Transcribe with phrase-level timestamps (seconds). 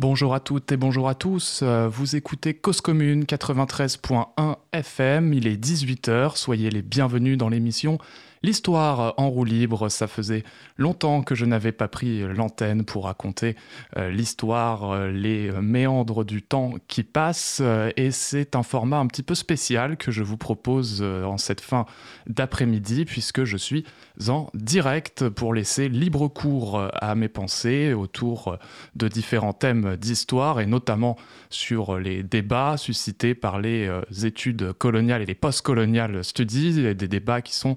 [0.00, 1.58] Bonjour à toutes et bonjour à tous.
[1.64, 5.34] Euh, vous écoutez Cause Commune 93.1 FM.
[5.34, 6.36] Il est 18h.
[6.36, 7.98] Soyez les bienvenus dans l'émission
[8.42, 10.44] L'histoire en roue libre, ça faisait
[10.76, 13.56] longtemps que je n'avais pas pris l'antenne pour raconter
[13.96, 19.06] euh, l'histoire, euh, les méandres du temps qui passe, euh, et c'est un format un
[19.06, 21.86] petit peu spécial que je vous propose en cette fin
[22.26, 23.84] d'après-midi, puisque je suis
[24.28, 28.58] en direct pour laisser libre cours à mes pensées autour
[28.94, 31.16] de différents thèmes d'histoire, et notamment
[31.50, 33.90] sur les débats suscités par les
[34.24, 37.76] études coloniales et les post-coloniales studies, des débats qui sont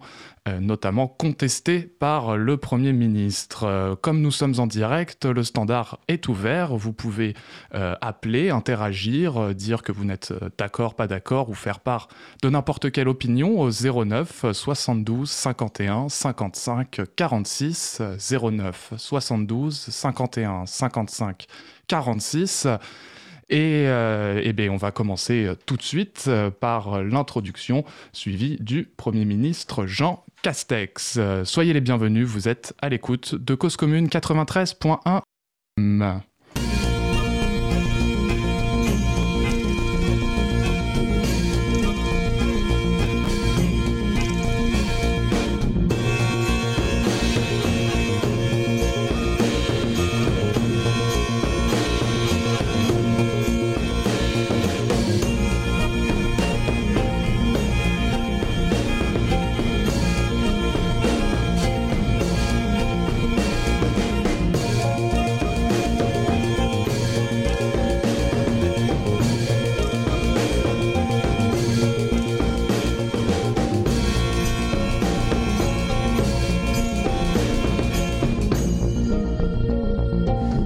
[0.50, 3.66] notamment contesté par le Premier ministre.
[3.66, 6.76] Euh, comme nous sommes en direct, le standard est ouvert.
[6.76, 7.36] Vous pouvez
[7.76, 12.08] euh, appeler, interagir, dire que vous n'êtes d'accord, pas d'accord, ou faire part
[12.42, 18.02] de n'importe quelle opinion au 09 72 51 55 46
[18.32, 21.46] 09 72 51 55
[21.88, 22.68] 46.
[23.54, 23.88] Et,
[24.70, 26.30] on va commencer tout de suite
[26.62, 31.18] par l'introduction suivie du Premier ministre Jean Castex.
[31.18, 35.22] Euh, soyez les bienvenus, vous êtes à l'écoute de Cause Commune 93.1.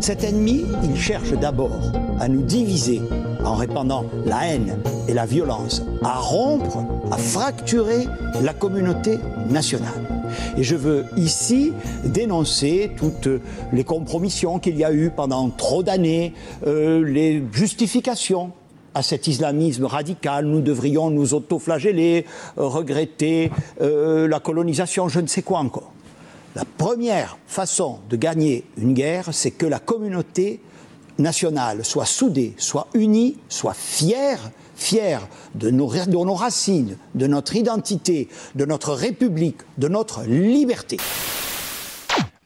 [0.06, 1.82] Cet ennemi, il cherche d'abord
[2.20, 3.02] à nous diviser
[3.44, 8.06] en répandant la haine et la violence, à rompre, à fracturer
[8.40, 9.18] la communauté
[9.50, 10.06] nationale.
[10.58, 13.28] Et je veux ici dénoncer toutes
[13.74, 16.36] les compromissions qu'il y a eu pendant trop d'années,
[16.68, 18.52] euh, les justifications
[18.94, 22.28] à cet islamisme radical, nous devrions nous autoflageller,
[22.58, 23.50] regretter
[23.82, 25.95] euh, la colonisation, je ne sais quoi encore.
[26.56, 30.62] La première façon de gagner une guerre, c'est que la communauté
[31.18, 35.88] nationale soit soudée, soit unie, soit fière, fière de nos,
[36.34, 40.98] racines, de notre identité, de notre république, de notre liberté.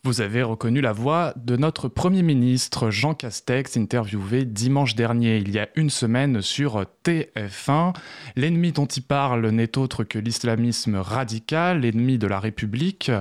[0.10, 5.52] Vous avez reconnu la voix de notre Premier ministre Jean Castex, interviewé dimanche dernier, il
[5.52, 7.94] y a une semaine sur TF1.
[8.36, 13.12] L'ennemi dont il parle n'est autre que l'islamisme radical, l'ennemi de la République.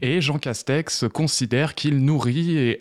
[0.00, 2.78] Et Jean Castex considère qu'il nourrit et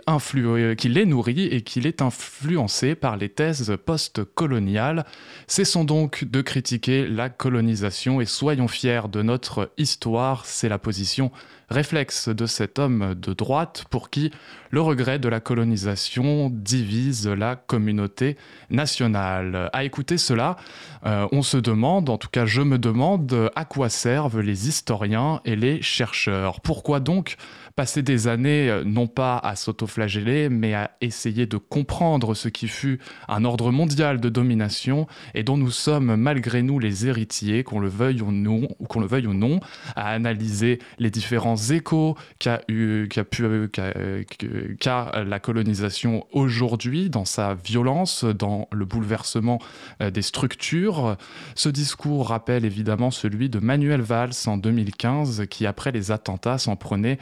[0.77, 5.05] qu'il est nourri et qu'il est influencé par les thèses post-coloniales.
[5.47, 10.45] Cessons donc de critiquer la colonisation et soyons fiers de notre histoire.
[10.45, 11.29] C'est la position
[11.69, 14.31] réflexe de cet homme de droite pour qui
[14.71, 18.37] le regret de la colonisation divise la communauté
[18.69, 19.69] nationale.
[19.73, 20.57] À écouter cela,
[21.05, 25.41] euh, on se demande, en tout cas je me demande, à quoi servent les historiens
[25.45, 26.61] et les chercheurs.
[26.61, 27.35] Pourquoi donc
[27.75, 32.67] passer des années euh, non pas à s'autoflageller, mais à essayer de comprendre ce qui
[32.67, 37.79] fut un ordre mondial de domination et dont nous sommes malgré nous les héritiers, qu'on
[37.79, 39.59] le veuille ou non, qu'on le veuille ou non,
[39.95, 47.53] à analyser les différents échos qu'a eu, qu'a pu, qu'a, la colonisation aujourd'hui dans sa
[47.53, 49.59] violence, dans le bouleversement
[50.01, 51.17] euh, des structures.
[51.55, 56.75] Ce discours rappelle évidemment celui de Manuel Valls en 2015, qui après les attentats s'en
[56.75, 57.17] prenait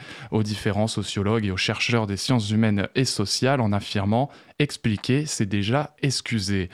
[0.48, 5.94] différents sociologues et aux chercheurs des sciences humaines et sociales en affirmant expliquer, c'est déjà
[6.02, 6.70] excuser.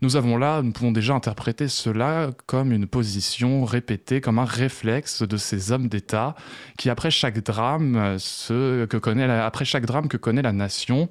[0.00, 5.22] Nous avons là, nous pouvons déjà interpréter cela comme une position répétée, comme un réflexe
[5.22, 6.34] de ces hommes d'État
[6.76, 11.08] qui, après chaque drame, ce que connaît après chaque drame que connaît la nation,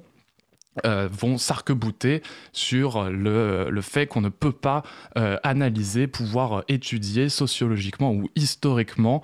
[0.86, 2.22] euh, vont s'arc-bouter
[2.52, 4.82] sur le, fait qu'on ne peut pas
[5.18, 9.22] euh, analyser, pouvoir étudier sociologiquement ou historiquement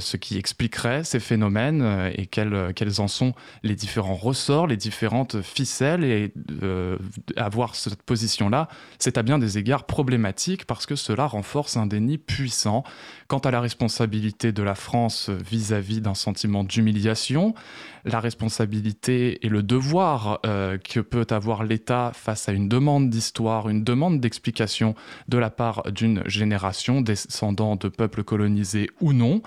[0.00, 4.76] ce qui expliquerait ces phénomènes euh, et quels, quels, en sont les différents ressorts, les
[4.76, 6.04] différentes ficelles.
[6.04, 6.32] Et
[6.62, 6.96] euh,
[7.36, 8.68] avoir cette position-là,
[8.98, 12.84] c'est à bien des égards problématique parce que cela renforce un déni puissant
[13.28, 17.54] quant à la responsabilité de la France vis-à-vis d'un sentiment d'humiliation,
[18.04, 23.84] la responsabilité et le devoir que peut avoir l'État face à une demande d'histoire, une
[23.84, 24.94] demande d'explication
[25.28, 29.42] de la part d'une génération descendant de peuples colonisés ou non.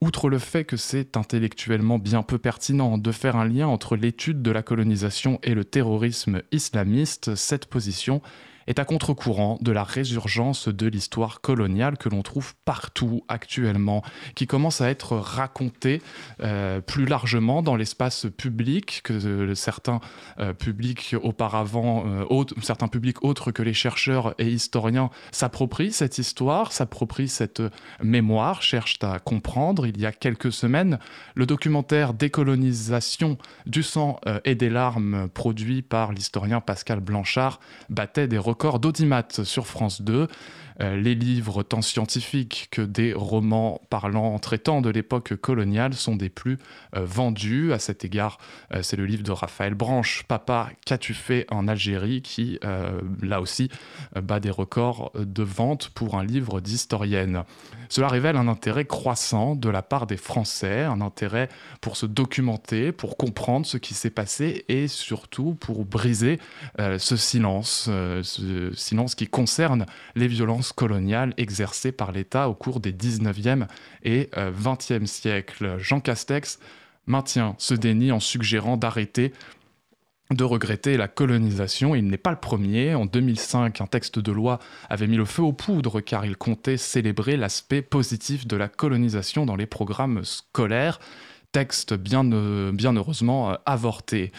[0.00, 4.42] Outre le fait que c'est intellectuellement bien peu pertinent de faire un lien entre l'étude
[4.42, 8.20] de la colonisation et le terrorisme islamiste, cette position
[8.66, 14.02] est à contre-courant de la résurgence de l'histoire coloniale que l'on trouve partout actuellement,
[14.34, 16.00] qui commence à être racontée
[16.42, 20.00] euh, plus largement dans l'espace public, que certains
[20.38, 26.72] euh, publics auparavant, euh, certains publics autres que les chercheurs et historiens s'approprient cette histoire,
[26.72, 27.62] s'approprient cette
[28.02, 29.86] mémoire, cherchent à comprendre.
[29.86, 30.98] Il y a quelques semaines,
[31.34, 38.38] le documentaire Décolonisation du sang et des larmes produit par l'historien Pascal Blanchard battait des
[38.38, 40.28] records record d'audimat sur France 2.
[40.80, 46.28] Euh, les livres, tant scientifiques que des romans parlant, traitant de l'époque coloniale, sont des
[46.28, 46.58] plus
[46.96, 47.72] euh, vendus.
[47.72, 48.38] À cet égard,
[48.72, 52.58] euh, c'est le livre de Raphaël Branche, Papa, qu'as-tu fait en Algérie, qui,
[53.22, 53.70] là aussi,
[54.20, 57.44] bat des records de vente pour un livre d'historienne.
[57.88, 61.48] Cela révèle un intérêt croissant de la part des Français, un intérêt
[61.80, 66.38] pour se documenter, pour comprendre ce qui s'est passé et surtout pour briser
[66.78, 67.84] ce silence,
[68.22, 73.66] ce silence qui concerne les violences coloniale exercée par l'État au cours des 19e
[74.02, 75.78] et 20e euh, siècles.
[75.78, 76.58] Jean Castex
[77.06, 79.32] maintient ce déni en suggérant d'arrêter
[80.30, 81.94] de regretter la colonisation.
[81.94, 82.94] Il n'est pas le premier.
[82.94, 84.58] En 2005, un texte de loi
[84.88, 89.44] avait mis le feu aux poudres car il comptait célébrer l'aspect positif de la colonisation
[89.46, 90.98] dans les programmes scolaires.
[91.52, 94.32] Texte bien, euh, heureusement euh, avorté.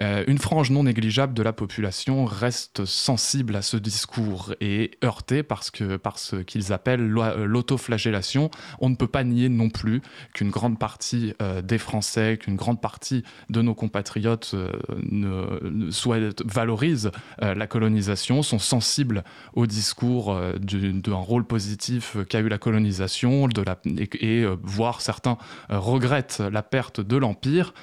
[0.00, 5.42] Euh, une frange non négligeable de la population reste sensible à ce discours et heurtée
[5.42, 8.50] parce que par ce qu'ils appellent euh, l'autoflagellation.
[8.80, 10.00] On ne peut pas nier non plus
[10.32, 14.54] qu'une grande partie euh, des Français, qu'une grande partie de nos compatriotes
[16.44, 17.10] valorisent
[17.40, 19.24] la colonisation, sont sensibles
[19.54, 23.48] au discours d'un rôle positif qu'a eu la colonisation
[23.86, 25.38] et, et voire certains
[25.68, 27.74] regrettent la perte de l'Empire.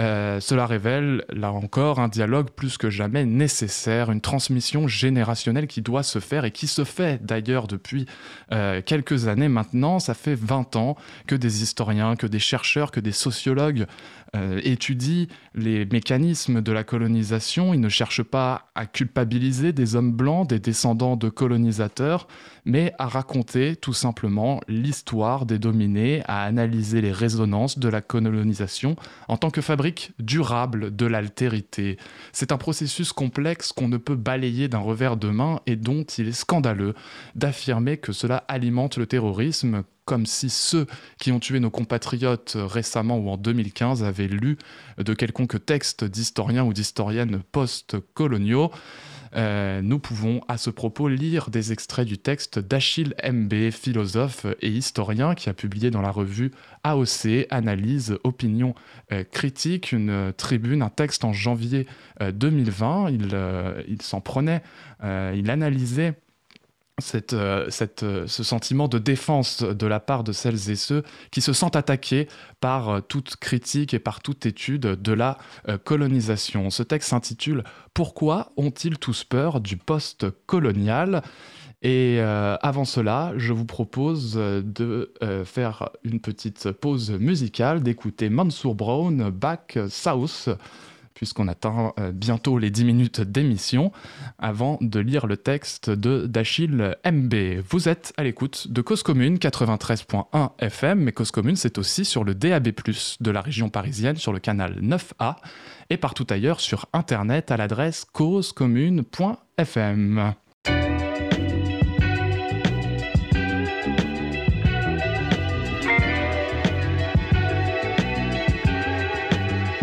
[0.00, 5.80] Euh, cela révèle, là encore, un dialogue plus que jamais nécessaire, une transmission générationnelle qui
[5.80, 8.06] doit se faire et qui se fait d'ailleurs depuis
[8.52, 9.98] euh, quelques années maintenant.
[9.98, 10.96] Ça fait 20 ans
[11.26, 13.86] que des historiens, que des chercheurs, que des sociologues
[14.34, 17.72] euh, étudient les mécanismes de la colonisation.
[17.72, 22.26] Ils ne cherchent pas à culpabiliser des hommes blancs, des descendants de colonisateurs,
[22.64, 28.96] mais à raconter tout simplement l'histoire des dominés, à analyser les résonances de la colonisation
[29.28, 31.96] en tant que fabrique durable de l'altérité.
[32.32, 36.28] C'est un processus complexe qu'on ne peut balayer d'un revers de main et dont il
[36.28, 36.94] est scandaleux
[37.34, 40.86] d'affirmer que cela alimente le terrorisme comme si ceux
[41.18, 44.56] qui ont tué nos compatriotes récemment ou en 2015 avaient lu
[44.96, 48.70] de quelconque texte d'historiens ou d'historiennes post-coloniaux.
[49.34, 54.70] Euh, nous pouvons à ce propos lire des extraits du texte d'Achille MB, philosophe et
[54.70, 56.52] historien, qui a publié dans la revue
[56.84, 58.74] AOC, Analyse, Opinion
[59.12, 61.86] euh, critique, une tribune, un texte en janvier
[62.20, 63.06] 2020.
[63.06, 64.62] Euh, il, il s'en prenait,
[65.02, 66.14] il analysait
[66.98, 67.68] cette, euh,
[68.02, 71.76] euh, ce sentiment de défense de la part de celles et ceux qui se sentent
[71.76, 72.26] attaqués
[72.60, 75.38] par euh, toute critique et par toute étude de la
[75.84, 76.70] colonisation.
[76.70, 81.22] Ce texte s'intitule Pourquoi ont-ils tous peur du post-colonial?
[81.82, 85.12] Et avant cela, je vous propose de
[85.44, 90.48] faire une petite pause musicale, d'écouter Mansour Brown, Back South,
[91.16, 93.90] puisqu'on atteint euh, bientôt les 10 minutes d'émission,
[94.38, 97.34] avant de lire le texte de d'Achille MB.
[97.68, 102.22] Vous êtes à l'écoute de Cause Commune 93.1 FM, mais Cause Commune c'est aussi sur
[102.22, 105.36] le DAB+, de la région parisienne, sur le canal 9A,
[105.88, 110.34] et partout ailleurs sur Internet à l'adresse causecommune.fm.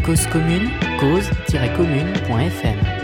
[0.03, 0.69] Cause commune,
[1.03, 3.02] cause-commune.fm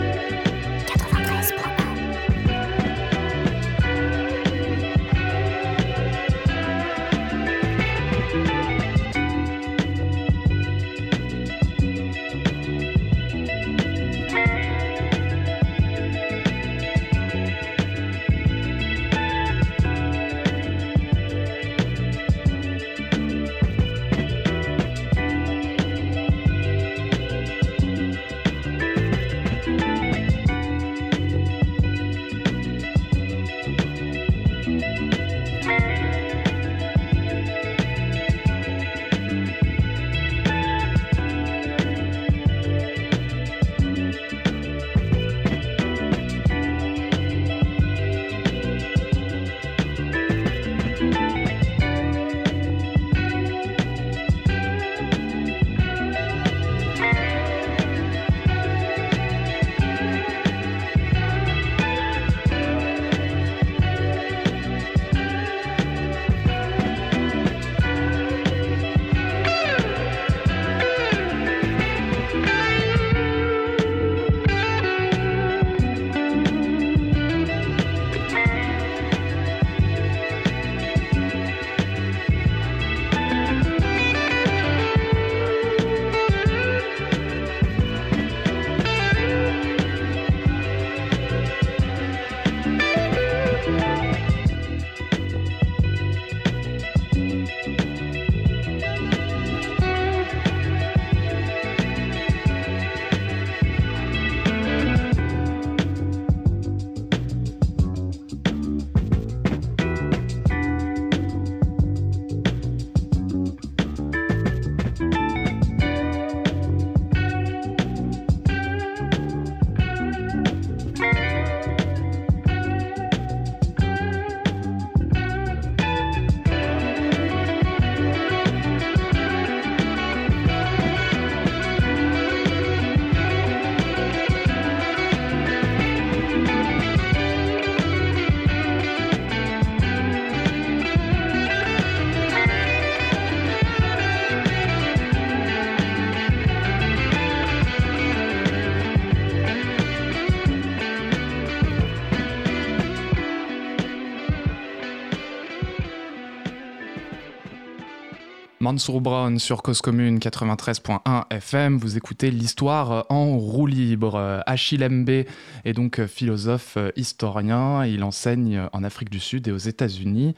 [158.70, 161.76] Mansour Brown sur Cause Commune 93.1 FM.
[161.76, 164.42] Vous écoutez l'histoire en roue libre.
[164.46, 165.26] Achille Mbé
[165.64, 167.84] est donc philosophe historien.
[167.84, 170.36] Il enseigne en Afrique du Sud et aux États-Unis.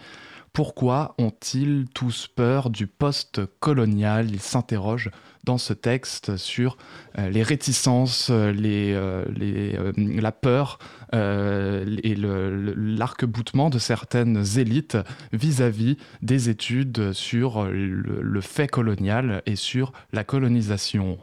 [0.52, 4.28] Pourquoi ont-ils tous peur du post-colonial?
[4.30, 5.10] Il s'interroge
[5.44, 6.76] dans ce texte sur
[7.18, 10.78] euh, les réticences, euh, euh, la peur
[11.14, 14.98] et l'arc-boutement de certaines élites
[15.32, 21.18] vis-à-vis des études sur le fait colonial et sur la colonisation.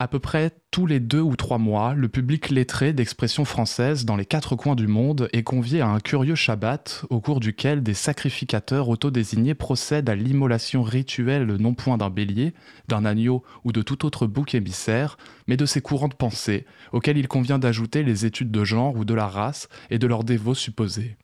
[0.00, 4.16] À peu près tous les deux ou trois mois, le public lettré d'expression française dans
[4.16, 7.94] les quatre coins du monde est convié à un curieux Shabbat au cours duquel des
[7.94, 12.54] sacrificateurs autodésignés procèdent à l'immolation rituelle non point d'un bélier,
[12.88, 17.18] d'un agneau ou de tout autre bouc émissaire, mais de ces courants de pensée auxquels
[17.18, 20.56] il convient d'ajouter les études de genre ou de la race et de leurs dévots
[20.56, 21.16] supposés.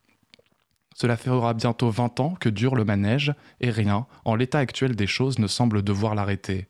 [0.94, 5.06] Cela fera bientôt 20 ans que dure le manège, et rien, en l'état actuel des
[5.08, 6.68] choses, ne semble devoir l'arrêter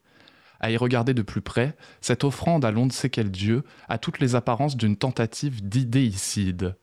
[0.61, 3.99] à y regarder de plus près, cette offrande à l'on ne sait quel dieu a
[3.99, 6.76] toutes les apparences d'une tentative d'idéicide.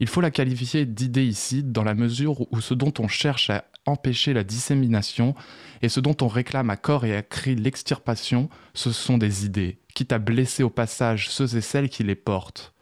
[0.00, 4.32] Il faut la qualifier d'idéicide dans la mesure où ce dont on cherche à empêcher
[4.32, 5.34] la dissémination
[5.82, 9.78] et ce dont on réclame à corps et à cri l'extirpation, ce sont des idées,
[9.94, 12.74] quitte à blesser au passage ceux et celles qui les portent.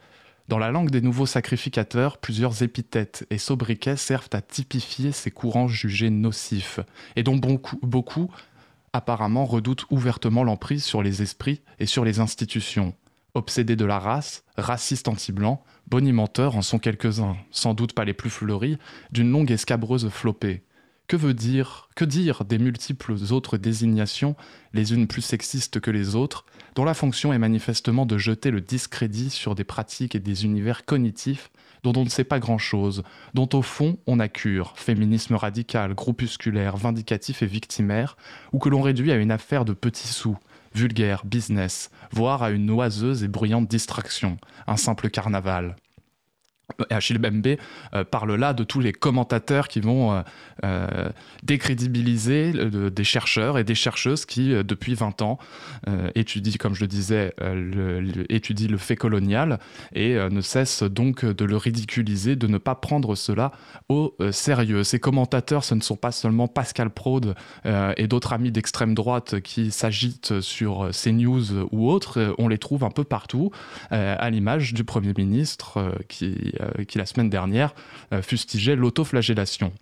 [0.49, 5.69] Dans la langue des nouveaux sacrificateurs, plusieurs épithètes et sobriquets servent à typifier ces courants
[5.69, 6.81] jugés nocifs,
[7.15, 8.29] et dont beaucoup, beaucoup
[8.93, 12.93] apparemment redoute ouvertement l'emprise sur les esprits et sur les institutions.
[13.33, 18.29] Obsédés de la race, racistes anti-blancs, bonimenteurs en sont quelques-uns, sans doute pas les plus
[18.29, 18.77] fleuris,
[19.11, 20.63] d'une longue et scabreuse flopée.
[21.07, 24.35] Que veut dire, que dire des multiples autres désignations,
[24.73, 26.45] les unes plus sexistes que les autres,
[26.75, 30.85] dont la fonction est manifestement de jeter le discrédit sur des pratiques et des univers
[30.85, 31.51] cognitifs
[31.83, 36.77] dont on ne sait pas grand-chose, dont au fond on a cure, féminisme radical, groupusculaire,
[36.77, 38.17] vindicatif et victimaire,
[38.51, 40.37] ou que l'on réduit à une affaire de petits sous,
[40.73, 44.37] vulgaire, business, voire à une oiseuse et bruyante distraction,
[44.67, 45.75] un simple carnaval.
[46.89, 47.55] Achille Bembe
[47.93, 50.21] euh, parle là de tous les commentateurs qui vont euh,
[50.63, 51.09] euh,
[51.43, 55.37] décrédibiliser des chercheurs et des chercheuses qui, depuis 20 ans,
[56.15, 59.59] étudient, comme je le disais, le, étudient le fait colonial
[59.93, 63.51] et ne cessent donc de le ridiculiser, de ne pas prendre cela
[63.89, 64.83] au sérieux.
[64.83, 69.71] Ces commentateurs, ce ne sont pas seulement Pascal Praude et d'autres amis d'extrême droite qui
[69.71, 73.51] s'agitent sur CNews ou autres, on les trouve un peu partout,
[73.91, 77.73] à l'image du Premier ministre qui euh, qui la semaine dernière
[78.11, 79.73] euh, fustigeait l'autoflagellation.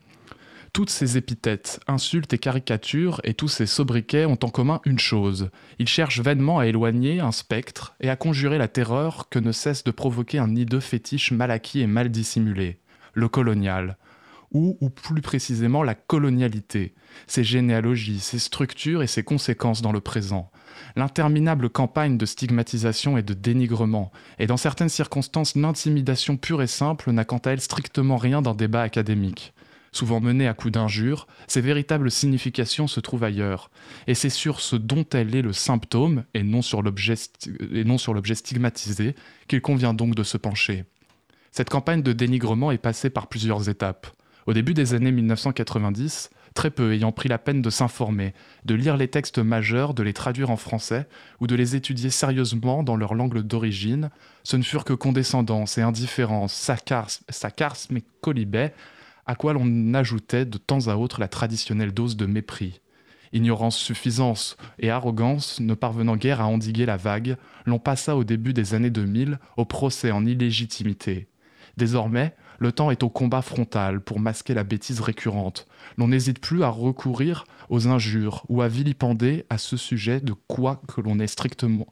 [0.74, 5.50] Toutes ces épithètes, insultes et caricatures et tous ces sobriquets ont en commun une chose.
[5.80, 9.84] Ils cherchent vainement à éloigner un spectre et à conjurer la terreur que ne cesse
[9.84, 12.78] de provoquer un hideux fétiche mal acquis et mal dissimulé,
[13.14, 13.98] le colonial.
[14.52, 16.94] Ou, ou plus précisément, la colonialité,
[17.26, 20.52] ses généalogies, ses structures et ses conséquences dans le présent
[20.96, 27.12] l'interminable campagne de stigmatisation et de dénigrement, et dans certaines circonstances l'intimidation pure et simple
[27.12, 29.54] n'a quant à elle strictement rien d'un débat académique.
[29.94, 33.70] Souvent menée à coups d'injures, ses véritables significations se trouvent ailleurs,
[34.08, 37.16] et c'est sur ce dont elle est le symptôme, et non sur l'objet
[38.36, 39.16] stigmatisé,
[39.50, 40.86] qu'il convient donc de se pencher.
[41.52, 44.08] Cette campagne de dénigrement est passée par plusieurs étapes.
[44.48, 48.34] Au début des années 1990, très peu ayant pris la peine de s'informer,
[48.66, 51.08] de lire les textes majeurs, de les traduire en français,
[51.40, 54.10] ou de les étudier sérieusement dans leur langue d'origine,
[54.44, 58.74] ce ne furent que condescendance et indifférence, sarcasme et colibet,
[59.26, 62.82] à quoi l'on ajoutait de temps à autre la traditionnelle dose de mépris.
[63.34, 68.52] Ignorance, suffisance et arrogance ne parvenant guère à endiguer la vague, l'on passa au début
[68.52, 71.28] des années 2000 au procès en illégitimité.
[71.78, 75.68] Désormais, le temps est au combat frontal pour masquer la bêtise récurrente.
[75.98, 80.80] L'on n'hésite plus à recourir aux injures ou à vilipender à ce sujet de quoi
[80.88, 81.88] que l'on est strictement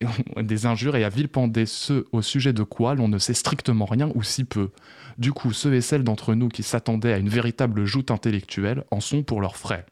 [0.40, 4.10] des injures et à vilipender ceux au sujet de quoi l'on ne sait strictement rien
[4.14, 4.70] ou si peu.
[5.18, 9.00] Du coup, ceux et celles d'entre nous qui s'attendaient à une véritable joute intellectuelle en
[9.00, 9.84] sont pour leurs frais.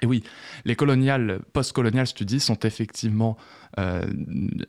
[0.00, 0.24] Et oui,
[0.64, 3.36] les coloniales, post-colonial studies sont effectivement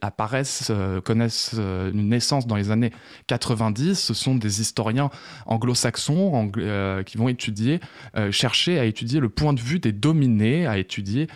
[0.01, 2.91] apparaissent, euh, connaissent euh, une naissance dans les années
[3.27, 3.99] 90.
[3.99, 5.09] Ce sont des historiens
[5.45, 6.51] anglo-saxons
[7.05, 7.79] qui vont étudier,
[8.31, 11.27] chercher à étudier le point de vue des dominés, à étudier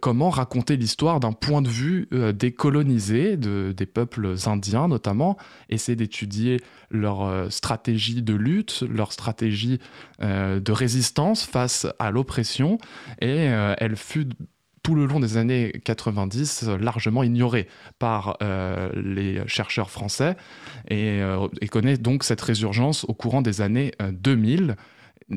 [0.00, 5.36] comment raconter l'histoire d'un point de vue des colonisés, de, des peuples indiens notamment,
[5.68, 9.78] essayer d'étudier leur stratégie de lutte, leur stratégie
[10.20, 12.78] de résistance face à l'oppression.
[13.20, 13.46] Et
[13.78, 14.28] elle fut
[14.86, 17.66] tout le long des années 90 largement ignoré
[17.98, 20.36] par euh, les chercheurs français
[20.86, 24.70] et, euh, et, connaît donc cette résurgence au courant des années 2000.
[24.70, 24.74] Euh,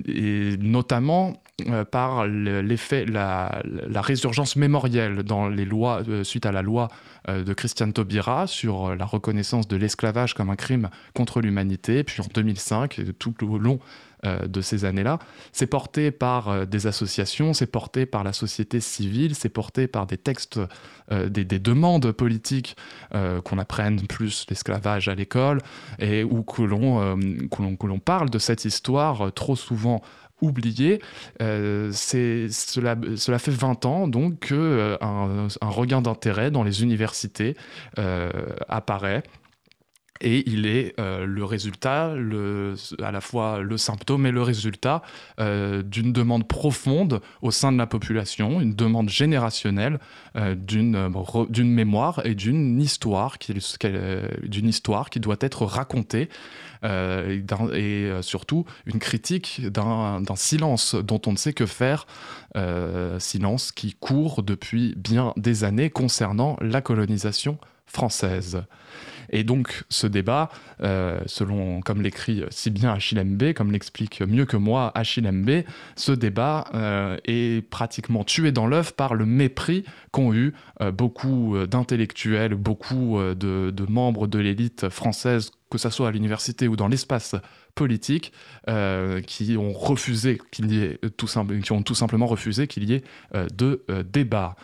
[0.05, 1.41] et notamment
[1.89, 3.63] par l'effet, la,
[3.95, 6.89] résurgence mémorielle dans les lois, suite à la loi
[7.27, 12.27] de Christiane Taubira sur la reconnaissance de l'esclavage comme un crime contre l'humanité, puis en
[12.31, 13.79] 2005, tout au long
[14.23, 15.19] de ces années-là.
[15.53, 20.17] C'est porté par des associations, c'est porté par la société civile, c'est porté par des
[20.17, 20.59] textes,
[21.09, 22.75] des, des, demandes politiques
[23.11, 25.59] qu'on apprenne plus l'esclavage à l'école
[25.99, 30.01] et ou que l'on, l'on parle de cette histoire trop souvent
[30.41, 31.01] oublié.
[31.41, 37.55] Euh, cela, fait 20 ans donc qu'un euh, un regain d'intérêt dans les universités
[37.97, 38.31] euh,
[38.67, 39.23] apparaît.
[40.21, 42.13] Et il est le résultat,
[43.01, 45.01] à la fois le symptôme et le résultat
[45.39, 49.99] d'une demande profonde au sein de la population, une demande générationnelle
[50.35, 51.11] d'une
[51.49, 53.37] d'une mémoire et d'une histoire,
[54.43, 56.29] d'une histoire qui doit être racontée
[56.85, 57.41] euh,
[57.73, 62.07] et, euh, surtout une critique d'un silence dont on ne sait que faire,
[62.55, 68.63] euh, silence qui court depuis bien des années concernant la colonisation française.
[69.31, 74.57] Et donc ce débat, selon comme l'écrit si bien Achille Mbé, comme l'explique mieux que
[74.57, 75.65] moi Achille Mbé,
[75.95, 76.65] ce débat
[77.25, 80.53] est pratiquement tué dans l'œuf par le mépris qu'ont eu
[80.93, 86.87] beaucoup d'intellectuels, beaucoup de, membres de l'élite française que ce soit à l'université ou dans
[86.87, 87.35] l'espace
[87.75, 88.33] politique,
[88.67, 89.73] euh, qui ont
[91.83, 93.03] tout simplement refusé qu'il y ait
[93.35, 94.55] euh, de euh, débat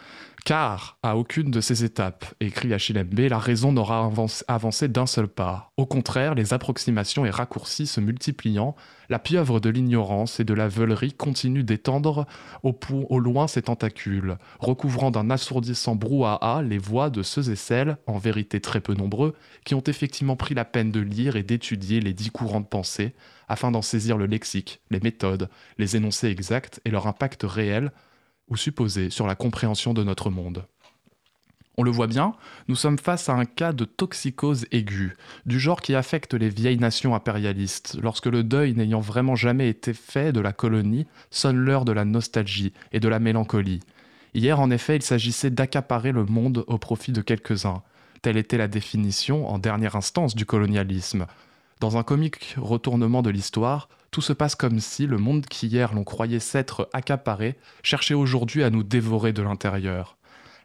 [0.45, 4.11] car à aucune de ces étapes, écrit Achille B, la raison n'aura
[4.47, 5.71] avancé d'un seul pas.
[5.75, 8.75] Au contraire, les approximations et raccourcis se multipliant,
[9.09, 12.27] la pieuvre de l'ignorance et de la veulerie continue d'étendre
[12.61, 12.77] au,
[13.09, 18.19] au, loin ses tentacules, recouvrant d'un assourdissant brouhaha les voix de ceux et celles, en
[18.19, 19.33] vérité très peu nombreux,
[19.65, 23.15] qui ont effectivement pris la peine de lire et d'étudier les dix courants de pensée,
[23.47, 27.91] afin d'en saisir le lexique, les méthodes, les énoncés exacts et leur impact réel
[28.47, 30.65] ou supposé sur la compréhension de notre monde.
[31.77, 32.33] On le voit bien,
[32.69, 36.77] nous sommes face à un cas de toxicose aiguë, du genre qui affecte les vieilles
[36.77, 41.83] nations impérialistes, lorsque le deuil n'ayant vraiment jamais été fait de la colonie sonne l'heure
[41.83, 43.81] de la nostalgie et de la mélancolie.
[44.33, 47.83] Hier, en effet, il s'agissait d'accaparer le monde au profit de quelques-uns.
[48.21, 51.25] Telle était la définition, en dernière instance, du colonialisme.
[51.81, 56.05] Dans un comique retournement de l'histoire, tout se passe comme si le monde qu'hier l'on
[56.05, 60.15] croyait s'être accaparé cherchait aujourd'hui à nous dévorer de l'intérieur.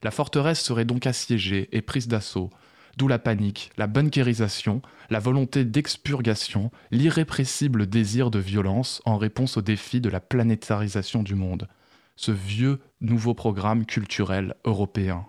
[0.04, 2.50] La forteresse serait donc assiégée et prise d'assaut,
[2.96, 9.62] d'où la panique, la bunkérisation, la volonté d'expurgation, l'irrépressible désir de violence en réponse au
[9.62, 11.66] défi de la planétarisation du monde.
[12.14, 15.26] Ce vieux nouveau programme culturel européen.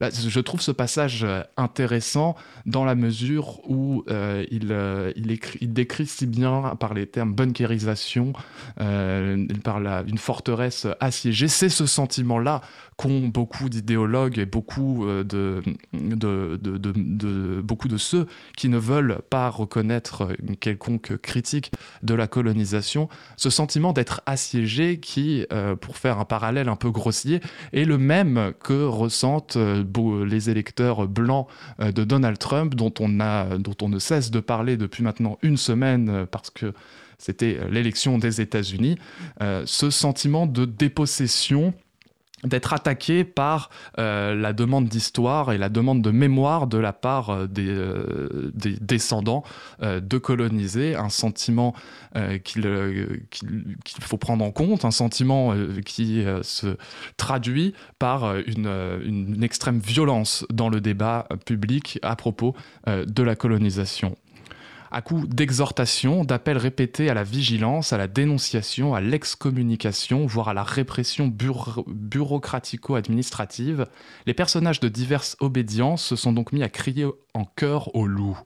[0.00, 5.58] Je trouve ce passage euh, intéressant dans la mesure où euh, il, euh, il, écrit,
[5.62, 8.34] il, décrit si bien par les termes bunkérisation,
[8.76, 11.48] par une forteresse assiégée.
[11.48, 12.60] C'est ce sentiment-là
[12.96, 20.28] qu'ont beaucoup d'idéologues et beaucoup de, de, beaucoup de ceux qui ne veulent pas reconnaître
[20.42, 23.08] une quelconque critique de la colonisation.
[23.36, 25.46] Ce sentiment d'être assiégé qui,
[25.80, 27.40] pour faire un parallèle un peu grossier,
[27.72, 29.58] est le même que ressentent
[30.24, 31.48] les électeurs blancs
[31.80, 35.38] euh, de Donald Trump, dont on, a, dont on ne cesse de parler depuis maintenant
[35.42, 36.72] une semaine euh, parce que
[37.18, 38.98] c'était l'élection des États-Unis,
[39.40, 41.72] euh, ce sentiment de dépossession
[42.44, 47.30] d'être attaqué par euh, la demande d'histoire et la demande de mémoire de la part
[47.30, 49.42] euh, des, euh, des, descendants
[49.80, 51.74] de coloniser, un sentiment
[52.44, 52.64] qu'il
[54.00, 56.76] faut prendre en compte, un sentiment qui se
[57.16, 62.54] traduit par une, extrême violence dans le débat public à propos
[62.86, 64.16] de la colonisation
[64.90, 70.54] à coup d'exhortation, d'appels répétés à la vigilance, à la dénonciation, à l'excommunication, voire à
[70.54, 73.86] la répression bureaucratico-administrative,
[74.26, 78.38] les personnages de diverses obédiences se sont donc mis à crier en chœur au loup.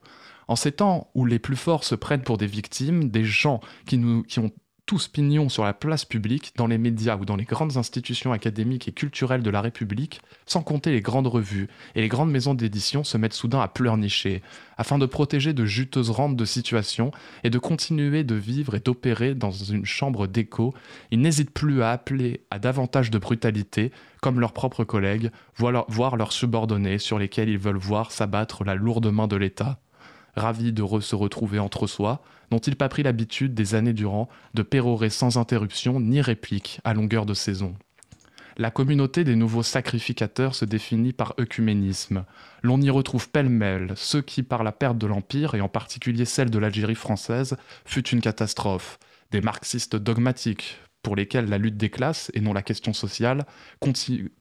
[0.49, 3.99] En ces temps où les plus forts se prennent pour des victimes, des gens qui,
[3.99, 4.51] nous, qui ont
[4.91, 8.89] tous pignons sur la place publique, dans les médias ou dans les grandes institutions académiques
[8.89, 13.05] et culturelles de la République, sans compter les grandes revues et les grandes maisons d'édition
[13.05, 14.43] se mettent soudain à pleurnicher,
[14.77, 17.13] afin de protéger de juteuses rentes de situation
[17.45, 20.75] et de continuer de vivre et d'opérer dans une chambre d'écho,
[21.13, 26.33] ils n'hésitent plus à appeler à davantage de brutalité, comme leurs propres collègues, voire leurs
[26.33, 29.79] subordonnés sur lesquels ils veulent voir s'abattre la lourde main de l'État.
[30.35, 35.11] Ravis de se retrouver entre soi, n'ont-ils pas pris l'habitude des années durant de pérorer
[35.11, 37.75] sans interruption ni réplique à longueur de saison?
[38.57, 42.25] La communauté des nouveaux sacrificateurs se définit par œcuménisme.
[42.63, 46.51] L'on y retrouve pêle-mêle ceux qui, par la perte de l'Empire, et en particulier celle
[46.51, 48.99] de l'Algérie française, fut une catastrophe,
[49.31, 53.47] des marxistes dogmatiques, pour lesquels la lutte des classes, et non la question sociale,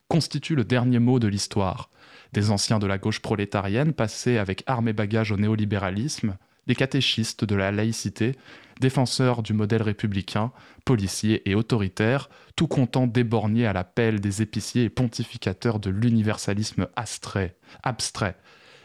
[0.09, 1.89] constitue le dernier mot de l'histoire,
[2.33, 6.35] des anciens de la gauche prolétarienne passés avec armes et bagages au néolibéralisme,
[6.69, 8.35] des catéchistes de la laïcité,
[8.79, 10.51] défenseurs du modèle républicain,
[10.85, 16.87] policiers et autoritaires, tout content d'éborgner à la pelle des épiciers et pontificateurs de l'universalisme
[16.95, 17.55] abstrait,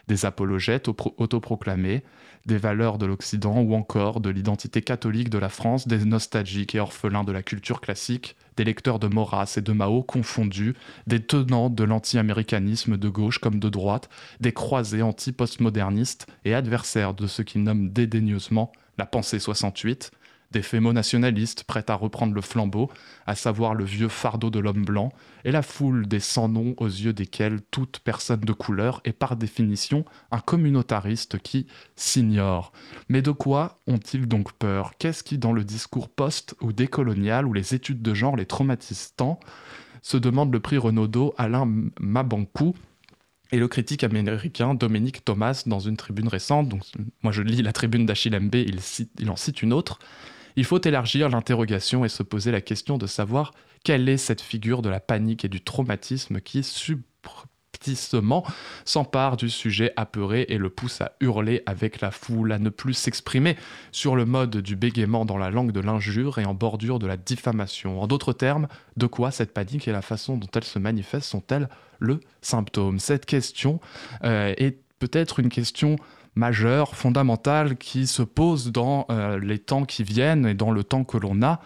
[0.09, 2.03] des apologètes autoproclamés,
[2.47, 6.81] des valeurs de l'Occident ou encore de l'identité catholique de la France, des nostalgiques et
[6.81, 10.75] orphelins de la culture classique, des lecteurs de Maurras et de Mao confondus,
[11.07, 14.09] des tenants de l'anti-américanisme de gauche comme de droite,
[14.41, 20.13] des croisés anti-postmodernistes et adversaires de ce qu'ils nomment dédaigneusement la pensée 68,
[20.55, 22.91] des fémo-nationalistes prêts à reprendre le flambeau,
[23.27, 25.13] à savoir le vieux fardeau de l'homme blanc,
[25.45, 30.05] et la foule des sans-noms aux yeux desquels toute personne de couleur est par définition
[30.31, 32.73] un communautariste qui s'ignore.
[33.09, 34.93] Mais de quoi ont-ils donc peur?
[34.99, 39.13] Qu'est-ce qui, dans le discours post- ou décolonial, ou les études de genre les traumatisent
[39.17, 39.39] tant?
[40.01, 41.69] Se demande le prix Renaudot Alain
[42.01, 42.75] Mabankou,
[43.53, 46.69] et le critique américain Dominique Thomas dans une tribune récente.
[46.69, 46.83] Donc,
[47.23, 48.81] moi, je lis la tribune d'Achille il,
[49.19, 49.99] il en cite une autre.
[50.57, 54.83] Il faut élargir l'interrogation et se poser la question de savoir quelle est cette figure
[54.83, 58.45] de la panique et du traumatisme qui subtilement
[58.85, 62.95] s'empare du sujet apeuré et le pousse à hurler avec la foule, à ne plus
[62.95, 63.57] s'exprimer
[63.93, 67.17] sur le mode du bégaiement dans la langue de l'injure et en bordure de la
[67.17, 68.01] diffamation.
[68.01, 71.69] En d'autres termes, de quoi cette panique et la façon dont elle se manifeste sont-elles
[71.99, 72.99] le symptôme?
[73.01, 73.81] Cette question
[74.25, 75.97] euh, est peut-être une question
[76.37, 81.05] majeure, fondamentale, qui se pose dans euh, les temps qui viennent et dans le temps
[81.05, 81.61] que l'on a.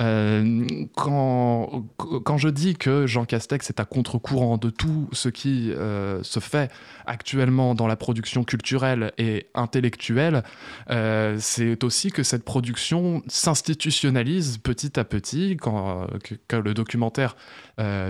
[0.00, 5.72] Euh, quand, quand, je dis que Jean Castex est à contre-courant de tout ce qui
[5.72, 6.70] euh, se fait
[7.04, 10.44] actuellement dans la production culturelle et intellectuelle,
[11.38, 15.56] c'est aussi que cette production s'institutionnalise petit à petit.
[15.60, 16.06] Quand,
[16.46, 17.36] quand le documentaire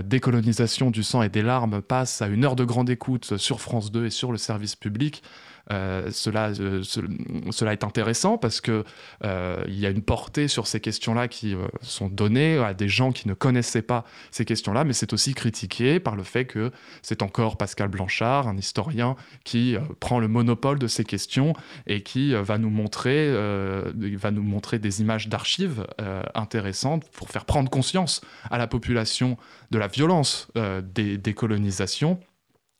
[0.03, 3.91] Décolonisation du sang et des larmes passe à une heure de grande écoute sur France
[3.91, 5.23] 2 et sur le service public,
[5.71, 8.83] cela, euh, cela est intéressant parce que
[9.23, 13.11] euh, il y a une portée sur ces questions-là qui sont données à des gens
[13.11, 17.21] qui ne connaissaient pas ces questions-là, mais c'est aussi critiqué par le fait que c'est
[17.21, 21.53] encore Pascal Blanchard, un historien, qui prend le monopole de ces questions
[21.85, 25.85] et qui va nous montrer, va nous montrer des images d'archives
[26.33, 29.37] intéressantes pour faire prendre conscience à la population
[29.71, 30.47] de la violence
[30.83, 32.19] des décolonisations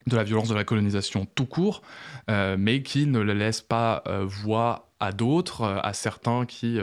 [0.07, 1.81] de la violence de la colonisation tout court,
[2.29, 6.79] euh, mais qui ne le laisse pas euh, voix à d'autres, euh, à certains qui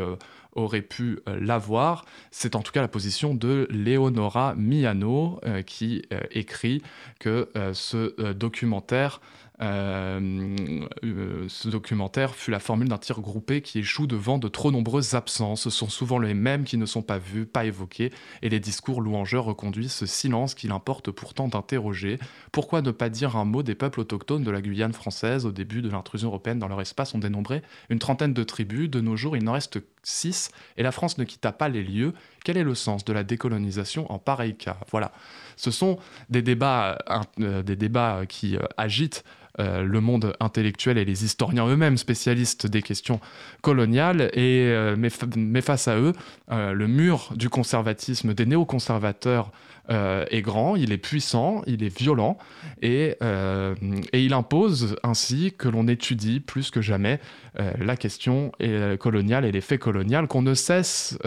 [0.53, 2.07] auraient pu l'avoir.
[2.31, 6.83] C'est en tout cas la position de Leonora Miano qui écrit
[7.21, 9.21] que ce documentaire
[9.59, 15.63] ce documentaire fut la formule d'un tir groupé qui échoue devant de trop nombreuses absences.
[15.63, 19.01] Ce sont souvent les mêmes qui ne sont pas vus, pas évoqués, et les discours
[19.01, 22.19] louangeurs reconduisent ce silence qu'il importe pourtant d'interroger.
[22.53, 25.83] Pourquoi ne pas dire un mot des peuples autochtones de la Guyane française au début
[25.83, 28.91] de l'intrusion européenne dans leur espace ont dénombré une trentaine de tribus.
[28.91, 32.13] De nos jours, il n'en reste six, et la France ne quitta pas les lieux.
[32.45, 34.77] Quel est le sens de la décolonisation en pareil cas?
[34.91, 35.13] Voilà.
[35.57, 36.99] Ce sont des débats,
[37.41, 39.25] euh, des débats qui agitent
[39.59, 43.21] euh, le monde intellectuel et les historiens eux-mêmes spécialistes des questions
[43.63, 44.31] coloniales.
[44.35, 46.13] Et, euh, mais, face à eux,
[46.51, 49.51] euh, le mur du conservatisme des néoconservateurs
[49.89, 52.39] est grand, il est puissant, il est violent,
[52.83, 57.21] et, et il impose ainsi que l'on étudie plus que jamais
[57.57, 58.53] la question
[58.99, 61.19] coloniale et les faits coloniales, qu'on ne cesse,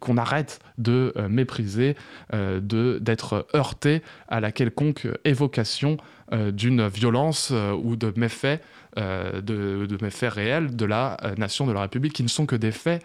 [0.00, 1.96] qu'on arrête de mépriser,
[2.32, 5.96] d'être heurté à la quelconque évocation
[6.32, 8.60] euh, d'une violence euh, ou de méfaits,
[8.98, 12.70] euh, de, méfaits réels de la nation de la République qui ne sont que des
[12.70, 13.02] faits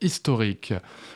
[0.00, 0.74] historiques.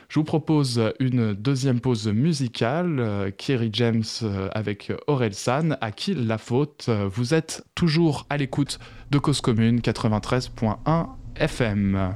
[0.09, 4.03] Je vous propose une deuxième pause musicale, Kerry James
[4.51, 8.79] avec Aurel San, à qui la faute Vous êtes toujours à l'écoute
[9.11, 12.15] de Cause Commune 93.1 FM.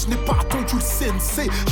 [0.00, 0.38] Plus, je n'ai pas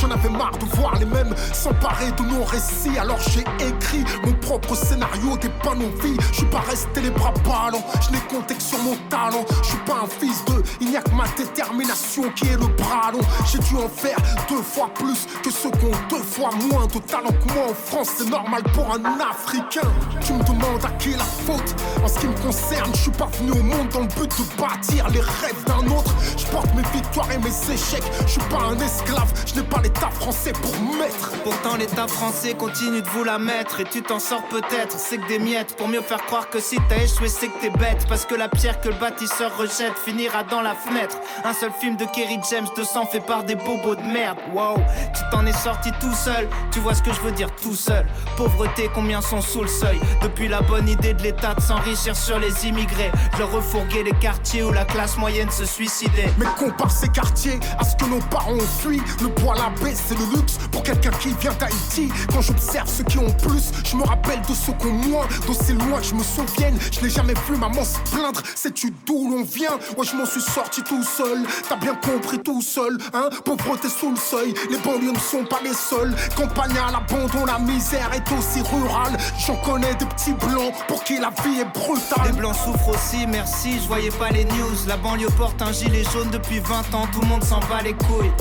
[0.00, 2.98] J'en avais marre de voir les mêmes s'emparer de nos récits.
[2.98, 6.16] Alors j'ai écrit mon propre scénario des panneaux vie.
[6.32, 9.44] Je suis pas resté les bras ballants, je n'ai compté que sur mon talent.
[9.62, 12.66] Je suis pas un fils de, il n'y a que ma détermination qui est le
[12.76, 13.20] bras long.
[13.50, 16.98] J'ai dû en faire deux fois plus que ceux qui ont deux fois moins de
[16.98, 18.08] talent que moi en France.
[18.18, 19.88] C'est normal pour un Africain.
[20.20, 21.74] Tu me demandes à qui la faute.
[22.04, 24.60] En ce qui me concerne, je suis pas venu au monde dans le but de
[24.60, 26.14] bâtir les rêves d'un autre.
[26.36, 28.02] Je porte mes victoires et mes échecs.
[28.26, 31.32] Je suis pas un esclave, je n'ai pas l'état français pour mettre.
[31.44, 33.80] Pourtant, l'état français continue de vous la mettre.
[33.80, 35.76] Et tu t'en sors peut-être, c'est que des miettes.
[35.76, 38.06] Pour mieux faire croire que si t'as échoué, c'est que t'es bête.
[38.08, 41.16] Parce que la pierre que le bâtisseur rejette finira dans la fenêtre.
[41.44, 44.38] Un seul film de Kerry James 200 fait par des bobos de merde.
[44.52, 44.76] Wow,
[45.14, 46.48] tu t'en es sorti tout seul.
[46.72, 48.06] Tu vois ce que je veux dire tout seul.
[48.36, 49.98] Pauvreté, combien sont sous le seuil?
[50.22, 53.10] Depuis la bonne idée de l'État de s'enrichir sur les immigrés.
[53.34, 56.32] Je leur refourguer les quartiers où la classe moyenne se suicidait.
[56.38, 59.00] Mais compare ces quartiers à ce que nos parents ont fui.
[59.22, 62.10] Le poids, la baisse, c'est le luxe pour quelqu'un qui vient d'Haïti.
[62.32, 65.26] Quand j'observe ceux qui ont plus, je me rappelle de ceux qui ont moins.
[65.46, 68.40] D'aussi loin que je me souvienne, je n'ai jamais vu maman se plaindre.
[68.54, 69.78] Sais-tu d'où l'on vient?
[69.96, 71.44] Ouais, je m'en suis sorti tout seul.
[71.68, 73.30] T'as bien compris tout seul, hein?
[73.44, 76.14] Pauvreté sous le seuil, les banlieues ne sont pas les seuls.
[76.36, 79.16] Campagne à l'abandon, la misère est aussi rurale.
[79.46, 82.26] J'en connais des petits blancs pour qui la vie est brutale.
[82.26, 84.76] Les blancs souffrent aussi, merci, je voyais pas les news.
[84.86, 87.94] La banlieue porte un gilet jaune depuis 20 ans, tout le monde s'en bat les
[87.94, 88.32] couilles.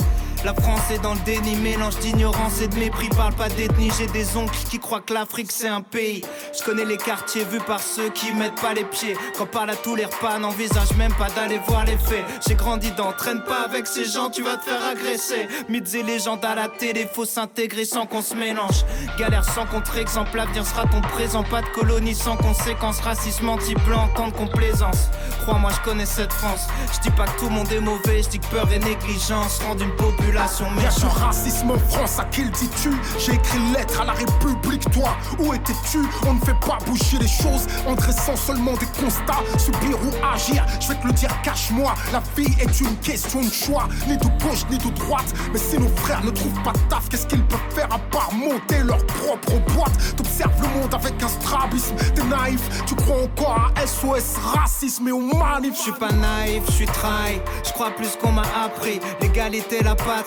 [0.44, 3.08] La France est dans le déni, mélange d'ignorance et de mépris.
[3.08, 6.22] Parle pas d'ethnie, j'ai des oncles qui croient que l'Afrique c'est un pays.
[6.56, 9.16] Je connais les quartiers vus par ceux qui mettent pas les pieds.
[9.36, 12.24] Quand parle à tous les repas, n'envisage même pas d'aller voir les faits.
[12.46, 15.48] J'ai grandi dans traîne pas avec ces gens, tu vas te faire agresser.
[15.68, 18.84] Mythes et légendes à la télé, faut s'intégrer sans qu'on se mélange.
[19.18, 21.42] Galère sans contre-exemple, l'avenir sera ton présent.
[21.42, 25.08] Pas de colonie sans conséquences, racisme anti-blanc, tant de complaisance.
[25.42, 26.68] Crois-moi, je connais cette France.
[26.92, 29.60] Je dis pas que tout le monde est mauvais, je dis que peur et négligence
[29.66, 30.46] rendent une population Y'a
[30.90, 34.90] ce racisme en France, à qui le dis-tu J'ai écrit une lettre à la République,
[34.90, 36.00] toi, où étais-tu?
[36.26, 39.42] On ne fait pas bouger les choses en dressant seulement des constats.
[39.58, 41.94] Subir ou agir, je vais te le dire, cache-moi.
[42.12, 45.32] La vie est une question de choix, ni de gauche ni de droite.
[45.52, 48.32] Mais si nos frères ne trouvent pas de taf, qu'est-ce qu'ils peuvent faire à part
[48.34, 50.14] monter leur propre boîte?
[50.16, 52.60] T'observes le monde avec un strabisme, t'es naïf.
[52.86, 56.86] Tu crois encore à SOS racisme et au manif Je suis pas naïf, je suis
[56.86, 57.40] trahi.
[57.64, 59.00] Je crois plus qu'on m'a appris.
[59.20, 60.17] L'égalité, la paix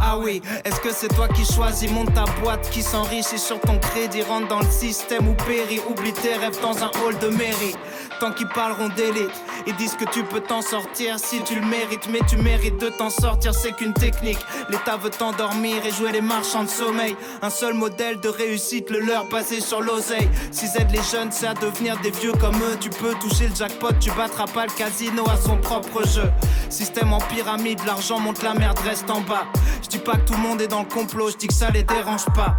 [0.00, 1.90] ah oui, est-ce que c'est toi qui choisis?
[1.90, 6.12] Monte ta boîte qui s'enrichit sur ton crédit, rentre dans le système ou périt, oublie
[6.12, 7.74] tes rêves dans un hall de mairie.
[8.20, 9.32] Tant qu'ils parleront d'élite,
[9.66, 12.88] ils disent que tu peux t'en sortir si tu le mérites, mais tu mérites de
[12.88, 14.38] t'en sortir, c'est qu'une technique.
[14.70, 17.16] L'État veut t'endormir et jouer les marchands de sommeil.
[17.42, 20.28] Un seul modèle de réussite, le leur basé sur l'oseille.
[20.50, 22.76] Si aide les jeunes, c'est à devenir des vieux comme eux.
[22.80, 26.30] Tu peux toucher le jackpot, tu battras pas le casino à son propre jeu.
[26.70, 29.46] Système en pyramide, l'argent monte, la merde reste en bas.
[29.82, 31.70] Je dis pas que tout le monde est dans le complot, je dis que ça
[31.70, 32.56] les dérange pas.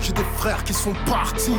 [0.00, 1.58] J'ai des frères qui sont partis.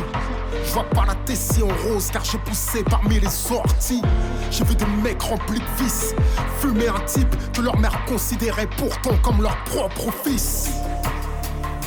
[0.64, 4.02] Je vois pas la Tessie en rose car j'ai poussé parmi les sorties.
[4.50, 6.14] J'ai vu des mecs remplis de vices
[6.60, 10.70] fumer un type que leur mère considérait pourtant comme leur propre fils.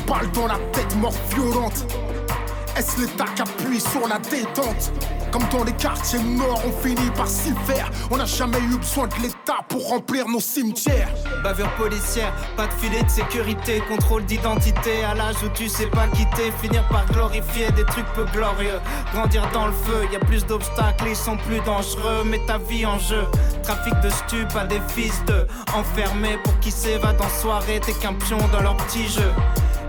[0.08, 1.86] Balle dans la tête, mort violente.
[2.76, 4.92] Est-ce l'État qui appuie sur la détente?
[5.32, 7.90] Comme dans les quartiers nord, on finit par s'y faire.
[8.10, 11.10] On n'a jamais eu besoin de l'État pour remplir nos cimetières.
[11.44, 15.04] Bavure policière, pas de filet de sécurité, contrôle d'identité.
[15.04, 18.80] À l'âge où tu sais pas quitter, finir par glorifier des trucs peu glorieux.
[19.14, 22.24] Grandir dans le feu, y a plus d'obstacles, ils sont plus dangereux.
[22.26, 23.24] Mais ta vie en jeu,
[23.64, 27.80] trafic de stupes à des fils de enfermés pour qui s'évadent en soirée.
[27.80, 29.32] T'es qu'un pion dans leur petit jeu.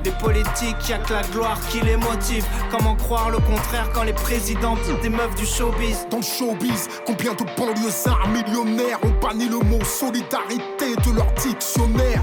[0.05, 2.45] Les politiques, y'a que la gloire qui les motive.
[2.71, 6.07] Comment croire le contraire quand les présidents des meufs du showbiz?
[6.11, 12.23] Dans le showbiz, combien de banlieusards millionnaires ont banni le mot solidarité de leur dictionnaire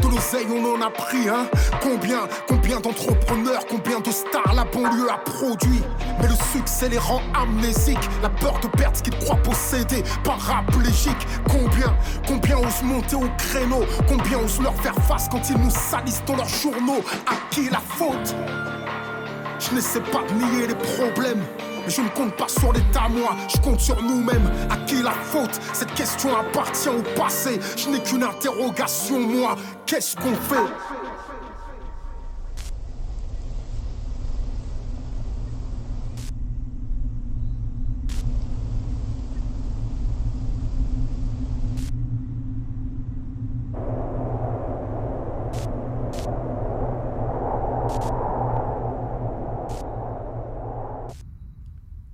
[0.00, 1.46] de l'oseille, on en a pris, hein.
[1.82, 5.82] Combien, combien d'entrepreneurs, combien de stars la banlieue a produit.
[6.20, 11.26] Mais le succès les rend amnésiques, la peur de perdre ce qu'ils croient posséder, paraplégiques.
[11.48, 11.94] Combien,
[12.26, 13.84] combien osent monter au créneau?
[14.08, 17.04] Combien osent leur faire face quand ils nous salissent dans leurs journaux?
[17.26, 18.34] À qui la faute?
[19.58, 21.42] Je n'essaie pas de nier les problèmes
[21.88, 24.50] je ne compte pas sur l'État, moi, je compte sur nous-mêmes.
[24.70, 25.60] À qui la faute?
[25.72, 27.60] Cette question appartient au passé.
[27.76, 29.56] Je n'ai qu'une interrogation, moi.
[29.86, 31.05] Qu'est-ce qu'on fait?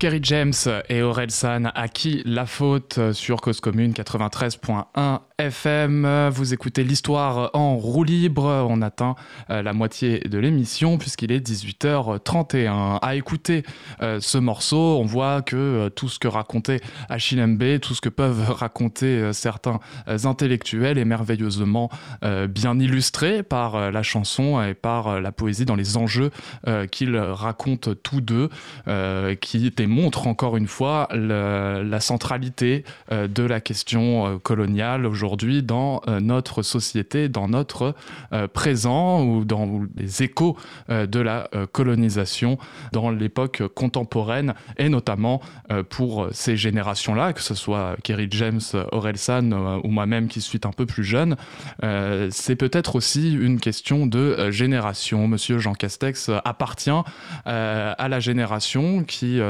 [0.03, 0.53] Kerry James
[0.89, 6.29] et Aurel San, à qui la faute sur Cause Commune 93.1 FM.
[6.33, 8.67] Vous écoutez l'histoire en roue libre.
[8.69, 9.17] On atteint
[9.51, 12.99] euh, la moitié de l'émission puisqu'il est 18h31.
[13.01, 13.65] À écouter
[14.03, 18.01] euh, ce morceau, on voit que euh, tout ce que racontait Achille Mbé, tout ce
[18.01, 21.91] que peuvent raconter certains intellectuels est merveilleusement
[22.49, 26.31] bien illustré par la chanson et par la poésie dans les enjeux
[26.91, 28.49] qu'ils racontent tous deux,
[29.41, 36.63] qui démontrent encore une fois la centralité de la question coloniale aujourd'hui dans euh, notre
[36.63, 37.95] société, dans notre
[38.33, 40.57] euh, présent ou dans les échos
[40.89, 42.59] euh, de la colonisation
[42.93, 45.41] dans l'époque contemporaine et notamment
[45.91, 48.61] pour ces générations-là, que ce soit Kerry James,
[48.93, 49.53] Orelsan
[49.85, 51.37] ou moi-même qui suis un peu plus jeune,
[52.31, 55.29] c'est peut-être aussi une question de génération.
[55.29, 56.91] Monsieur Jean Castex appartient
[57.45, 59.41] à la génération qui,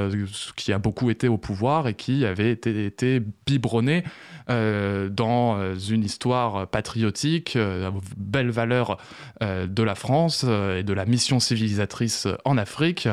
[0.57, 4.05] qui a beaucoup été au pouvoir et qui avait été, été biberonnée
[4.49, 8.99] dans euh, une histoire patriotique, euh, belle valeur
[9.43, 13.09] euh, de la France et de la mission civilisatrice en Afrique.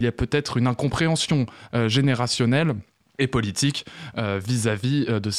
[0.00, 1.46] Il y a peut-être une incompréhension
[1.86, 2.74] générationnelle
[3.18, 3.84] et politique
[4.16, 5.30] vis-à-vis de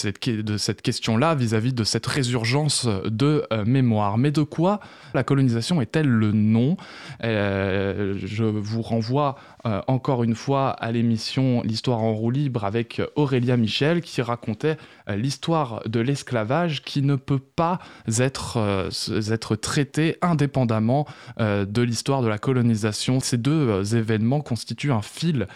[0.58, 4.18] cette question-là, vis-à-vis de cette résurgence de mémoire.
[4.18, 4.82] Mais de quoi
[5.14, 6.76] la colonisation est-elle le nom?
[7.22, 13.58] Je vous renvoie euh, encore une fois à l'émission L'histoire en roue libre avec Aurélia
[13.58, 14.78] Michel qui racontait
[15.10, 17.80] euh, l'histoire de l'esclavage qui ne peut pas
[18.20, 18.90] être, euh,
[19.30, 21.06] être traité indépendamment
[21.40, 23.20] de l'histoire de la colonisation.
[23.20, 25.48] Ces deux événements constituent un fil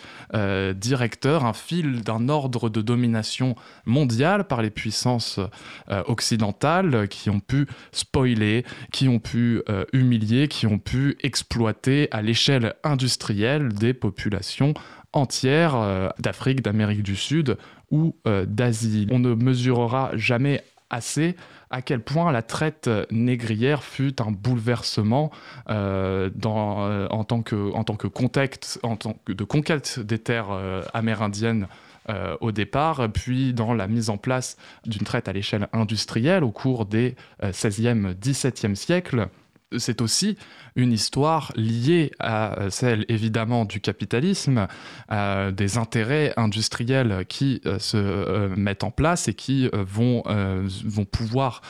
[0.76, 5.40] directeur, un fil d'un ordre de domination mondiale par les puissances
[6.08, 9.62] occidentales qui ont pu spoiler, qui ont pu
[9.92, 14.74] humilier, qui ont pu exploiter à l'échelle industrielle des populations
[15.14, 17.58] entières euh, d'Afrique, d'Amérique du Sud
[17.92, 19.08] ou euh, d'Asie.
[19.12, 21.36] On ne mesurera jamais assez
[21.70, 25.32] à quel point la traite négrière fut un bouleversement
[25.70, 30.20] euh, dans, en, tant que, en tant que contexte en tant que de conquête des
[30.20, 30.52] terres
[30.94, 31.68] amérindiennes
[32.42, 36.86] au départ, puis dans la mise en place d'une traite à l'échelle industrielle au cours
[36.86, 39.30] des 16e, 17e siècles.
[39.78, 40.38] C'est aussi
[40.76, 44.68] une histoire liée à euh, celle évidemment du capitalisme,
[45.10, 51.62] des intérêts industriels qui euh, se euh, mettent en place et qui vont, vont pouvoir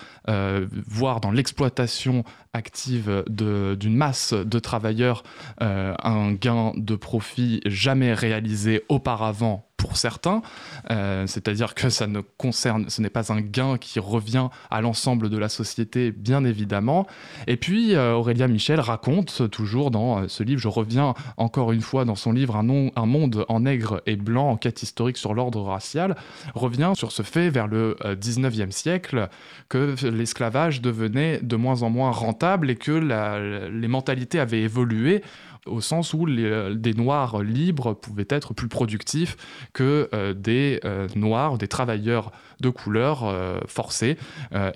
[0.88, 5.24] voir dans l'exploitation active d'une masse de travailleurs
[5.60, 10.42] un gain de profit jamais réalisé auparavant pour certains,
[10.92, 15.30] euh, c'est-à-dire que ça ne concerne, ce n'est pas un gain qui revient à l'ensemble
[15.30, 17.06] de la société, bien évidemment.
[17.48, 21.82] Et puis euh, Aurélia Michel raconte toujours dans euh, ce livre, je reviens encore une
[21.82, 25.62] fois dans son livre Un, un monde en nègre et blanc, enquête historique sur l'ordre
[25.64, 26.16] racial,
[26.56, 29.28] revient sur ce fait vers le 19e siècle
[29.68, 35.22] que l'esclavage devenait de moins en moins rentable et que les mentalités avaient évolué
[35.66, 39.38] au sens où les, des noirs libres pouvaient être plus productifs
[39.74, 44.18] que euh, des euh, noirs, des travailleurs de couleur euh, forcés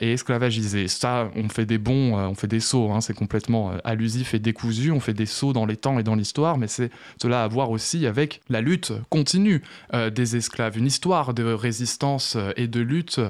[0.01, 0.87] et esclavagisés.
[0.87, 4.91] Ça, on fait des bons, on fait des sauts, hein, c'est complètement allusif et décousu,
[4.91, 7.71] on fait des sauts dans les temps et dans l'histoire, mais c'est cela à voir
[7.71, 9.61] aussi avec la lutte continue
[9.93, 13.21] des esclaves, une histoire de résistance et de lutte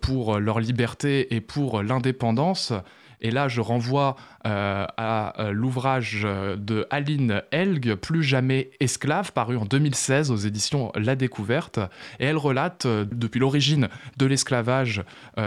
[0.00, 2.72] pour leur liberté et pour l'indépendance.
[3.20, 4.16] Et là, je renvoie
[4.46, 10.36] euh, à euh, l'ouvrage euh, de Aline Elg, Plus jamais esclave, paru en 2016 aux
[10.36, 11.78] éditions La Découverte.
[12.20, 13.88] Et elle relate depuis l'origine
[14.18, 15.02] de l'esclavage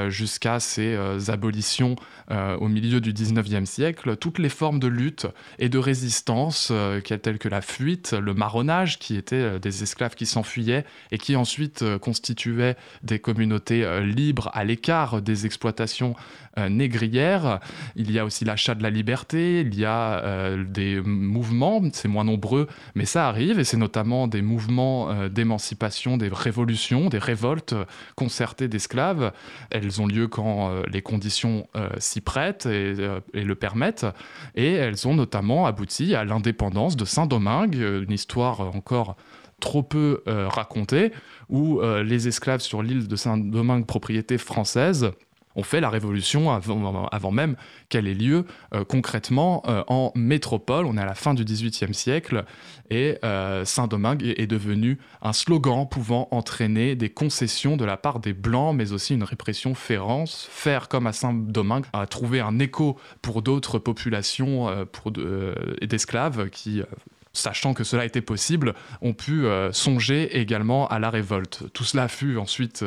[0.08, 0.98] jusqu'à ses
[1.30, 1.96] abolitions
[2.30, 5.28] au milieu du 19e siècle, toutes les formes de lutte
[5.60, 6.72] et de résistance,
[7.22, 11.84] telles que la fuite, le marronnage, qui étaient des esclaves qui s'enfuyaient et qui ensuite
[12.00, 16.16] constituaient des communautés libres à l'écart des exploitations
[16.70, 17.60] négrières.
[17.96, 22.08] Il y a aussi l'achat de la liberté, il y a euh, des mouvements, c'est
[22.08, 27.18] moins nombreux, mais ça arrive, et c'est notamment des mouvements euh, d'émancipation, des révolutions, des
[27.18, 27.76] révoltes
[28.16, 29.32] concertées d'esclaves.
[29.70, 31.68] Elles ont lieu quand euh, les conditions
[32.00, 32.96] s'y prêtent et,
[33.34, 34.06] le permettent,
[34.56, 39.16] et elles ont notamment abouti à l'indépendance de Saint-Domingue, une histoire encore
[39.60, 41.12] trop peu racontée,
[41.50, 45.12] où les esclaves sur l'île de Saint-Domingue, propriété française,
[45.58, 47.56] on fait la révolution avant, même
[47.90, 50.86] qu'elle ait lieu euh, concrètement euh, en métropole.
[50.86, 52.46] On est à la fin du XVIIIe siècle
[52.92, 58.34] et euh, Saint-Domingue est, devenu un slogan pouvant entraîner des concessions de la part des
[58.34, 60.48] Blancs, mais aussi une répression féroce.
[60.52, 64.70] Faire comme à Saint-Domingue a trouvé un écho pour d'autres populations
[65.82, 66.84] d'esclaves qui
[67.38, 71.64] sachant que cela était possible, ont pu songer également à la révolte.
[71.74, 72.84] Tout cela fut ensuite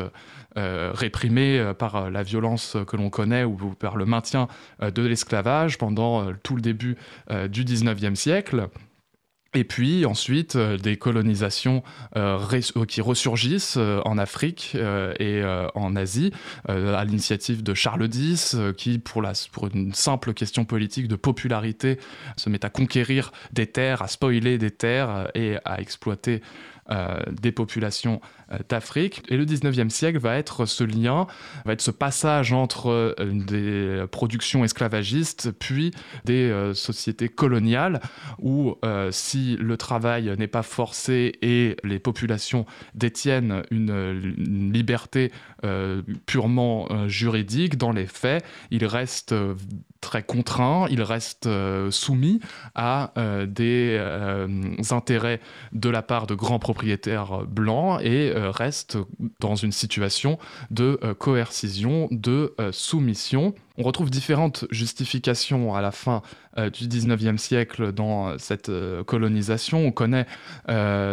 [0.57, 4.49] réprimé par la violence que l'on connaît ou par le maintien
[4.83, 6.97] de l'esclavage pendant tout le début
[7.49, 8.69] du 19e siècle.
[9.53, 11.83] Et puis ensuite, euh, des colonisations
[12.17, 12.39] euh,
[12.77, 14.77] euh, qui ressurgissent en Afrique
[15.19, 15.43] et
[15.75, 16.33] en Asie,
[16.69, 19.23] à l'initiative de Charles X, qui, pour,
[19.53, 21.99] pour une simple question politique de popularité,
[22.37, 26.43] se met à conquérir des terres, à spoiler des terres et à exploiter
[27.30, 28.20] des populations
[28.53, 29.22] euh, d'Afrique.
[29.28, 31.28] Et le 19e siècle va être ce lien,
[31.64, 35.93] va être ce passage entre euh, des productions esclavagistes puis
[36.24, 38.01] des euh, sociétés coloniales
[38.41, 38.76] où
[39.11, 45.32] si le travail n'est pas forcé et les populations détiennent une, liberté
[46.26, 49.34] purement juridique, dans les faits, ils restent
[50.01, 51.49] très contraints, ils restent
[51.91, 52.41] soumis
[52.75, 53.13] à
[53.47, 54.01] des
[54.91, 55.41] intérêts
[55.73, 58.99] de la part de grands propriétaires blancs et euh, reste
[59.41, 60.39] dans une situation
[60.71, 63.55] de euh, coercition, de euh, soumission.
[63.81, 66.20] On retrouve différentes justifications à la fin
[66.59, 69.87] euh, du 19e siècle dans euh, cette euh, colonisation.
[69.87, 70.26] On connaît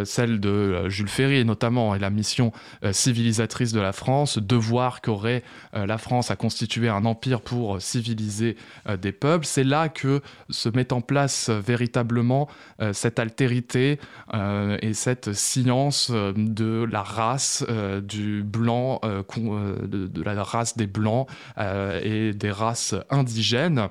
[0.05, 2.51] celle de Jules Ferry notamment et la mission
[2.91, 5.43] civilisatrice de la France, devoir qu'aurait
[5.73, 8.55] la France à constituer un empire pour civiliser
[9.01, 9.45] des peuples.
[9.45, 12.47] C'est là que se met en place véritablement
[12.93, 13.99] cette altérité
[14.33, 17.65] et cette science de la race
[18.03, 23.89] du blanc, de, la race des blancs et des races indigènes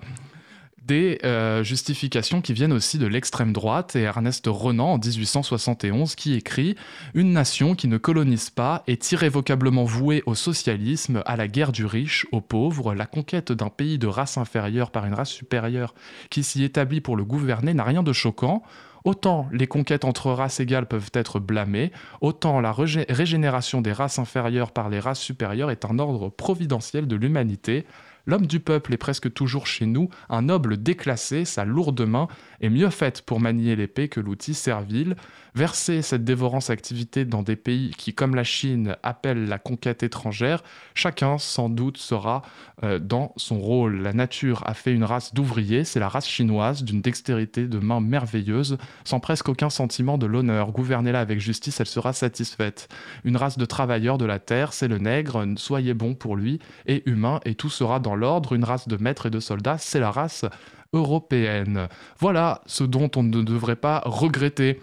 [0.86, 6.34] des euh, justifications qui viennent aussi de l'extrême droite et Ernest Renan en 1871 qui
[6.34, 6.76] écrit
[7.14, 11.84] Une nation qui ne colonise pas est irrévocablement vouée au socialisme, à la guerre du
[11.84, 15.94] riche, aux pauvres, la conquête d'un pays de race inférieure par une race supérieure
[16.30, 18.62] qui s'y établit pour le gouverner n'a rien de choquant.
[19.04, 24.72] Autant les conquêtes entre races égales peuvent être blâmées, autant la régénération des races inférieures
[24.72, 27.86] par les races supérieures est un ordre providentiel de l'humanité,
[28.26, 32.26] L'homme du peuple est presque toujours chez nous, un noble déclassé, sa lourde main
[32.60, 35.14] est mieux faite pour manier l'épée que l'outil servile.
[35.56, 40.62] Verser cette dévorance activité dans des pays qui, comme la Chine, appellent la conquête étrangère,
[40.94, 42.42] chacun sans doute sera
[42.82, 44.02] euh, dans son rôle.
[44.02, 48.00] La nature a fait une race d'ouvriers, c'est la race chinoise, d'une dextérité de main
[48.00, 50.72] merveilleuse, sans presque aucun sentiment de l'honneur.
[50.72, 52.88] Gouvernez-la avec justice, elle sera satisfaite.
[53.24, 57.02] Une race de travailleurs de la terre, c'est le nègre, soyez bon pour lui, et
[57.08, 58.52] humain, et tout sera dans l'ordre.
[58.52, 60.44] Une race de maîtres et de soldats, c'est la race
[60.92, 61.88] européenne.
[62.18, 64.82] Voilà ce dont on ne devrait pas regretter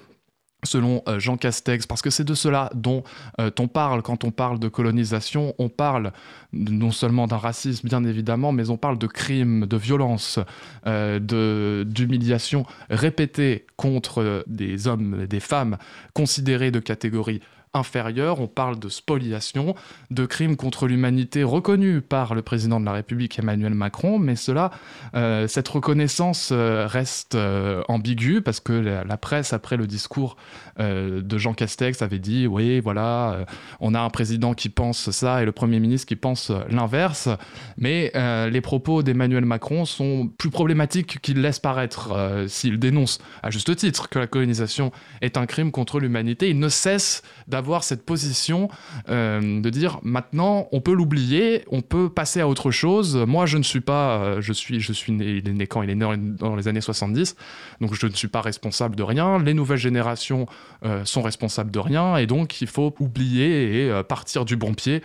[0.64, 3.04] selon euh, Jean Castex, parce que c'est de cela dont
[3.40, 6.12] euh, on parle quand on parle de colonisation, on parle
[6.52, 10.40] non seulement d'un racisme bien évidemment, mais on parle de crimes, de violences,
[10.88, 15.78] euh, d'humiliation répétées contre des hommes et des femmes
[16.14, 17.42] considérés de catégorie
[17.76, 19.76] on parle de spoliation,
[20.12, 24.70] de crimes contre l'humanité reconnus par le président de la République Emmanuel Macron, mais cela,
[25.16, 30.38] euh, cette reconnaissance euh, reste euh, ambiguë parce que la, presse, après le discours
[30.80, 33.46] de Jean Castex, avait dit oui, voilà,
[33.80, 37.30] on a un président qui pense ça et le Premier ministre qui pense l'inverse,
[37.78, 38.12] mais
[38.50, 44.10] les propos d'Emmanuel Macron sont plus problématiques qu'il laisse paraître s'il dénonce à juste titre
[44.10, 46.50] que la colonisation est un crime contre l'humanité.
[46.50, 48.68] Il ne cesse d'avoir avoir cette position
[49.08, 53.16] euh, de dire maintenant on peut l'oublier, on peut passer à autre chose.
[53.16, 55.82] Moi je ne suis pas, euh, je suis, je suis né, il est né quand?
[55.82, 57.38] Il est né dans les années 70,
[57.80, 59.40] donc je ne suis pas responsable de rien.
[59.40, 60.46] Les nouvelles générations
[60.84, 65.02] euh, sont responsables de rien et donc il faut oublier et partir du bon pied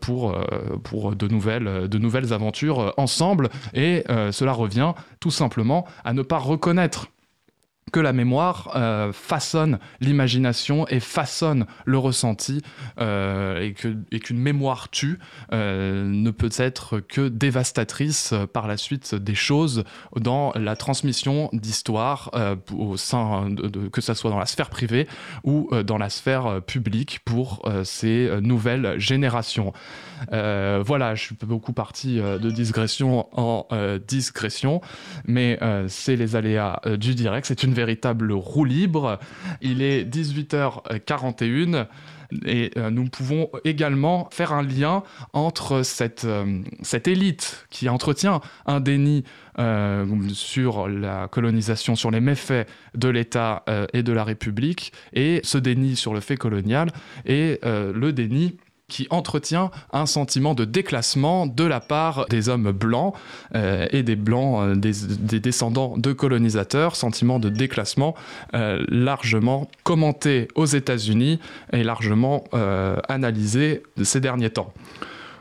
[0.00, 0.40] pour,
[0.84, 3.50] pour de, nouvelles, de nouvelles aventures ensemble.
[3.74, 7.08] Et cela revient tout simplement à ne pas reconnaître
[7.90, 12.62] que la mémoire euh, façonne l'imagination et façonne le ressenti
[13.00, 13.70] euh,
[14.10, 15.18] et qu'une mémoire tue
[15.52, 19.84] euh, ne peut être que dévastatrice par la suite des choses
[20.16, 22.30] dans la transmission d'histoire
[22.72, 25.06] au sein de, que ce soit dans la sphère privée
[25.44, 29.72] ou dans la sphère publique pour ces nouvelles générations.
[30.30, 33.66] voilà, je suis beaucoup parti de digression en
[34.06, 34.80] discrétion,
[35.26, 35.58] mais
[35.88, 37.46] c'est les aléas du direct.
[37.46, 39.20] C'est une véritable roue libre.
[39.60, 41.86] Il est 18h41
[42.44, 45.02] et euh, nous pouvons également faire un lien
[45.32, 49.24] entre cette, euh, cette élite qui entretient un déni
[49.58, 55.58] euh, sur la colonisation, sur les méfaits de l'État et de la République, et ce
[55.58, 56.90] déni sur le fait colonial,
[57.26, 58.56] et le déni
[58.88, 63.14] qui entretient un sentiment de déclassement de la part des hommes blancs
[63.54, 68.14] euh, et des blancs, euh, des, descendants de colonisateurs, sentiment de déclassement
[68.54, 71.38] euh, largement commenté aux États-Unis
[71.72, 72.44] et largement
[73.08, 74.72] analysé ces derniers temps.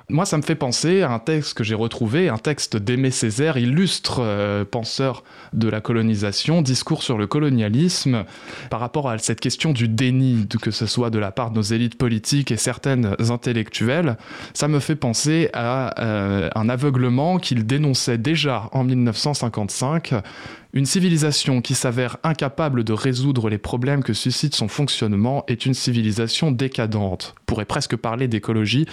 [0.10, 3.58] Moi, ça me fait penser à un texte que j'ai retrouvé, un texte d'Aimé Césaire,
[3.58, 8.24] illustre euh, penseur de la colonisation, discours sur le colonialisme,
[8.70, 11.62] par rapport à cette question du déni, que ce soit de la part de nos
[11.62, 14.16] élites politiques et certaines intellectuelles.
[14.54, 20.14] Ça me fait penser à euh, un aveuglement qu'il dénonçait déjà en 1955
[20.74, 25.74] une civilisation qui s'avère incapable de résoudre les problèmes que suscite son fonctionnement est une
[25.74, 27.34] civilisation décadente.
[27.42, 28.86] On pourrait presque parler d'écologie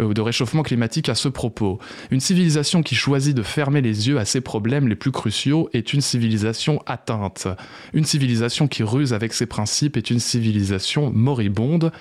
[0.00, 1.78] ou de réchauffement climatique à ce propos.
[2.10, 5.92] Une civilisation qui choisit de fermer les yeux à ses problèmes les plus cruciaux est
[5.92, 7.48] une civilisation atteinte.
[7.92, 11.92] Une civilisation qui ruse avec ses principes est une civilisation moribonde.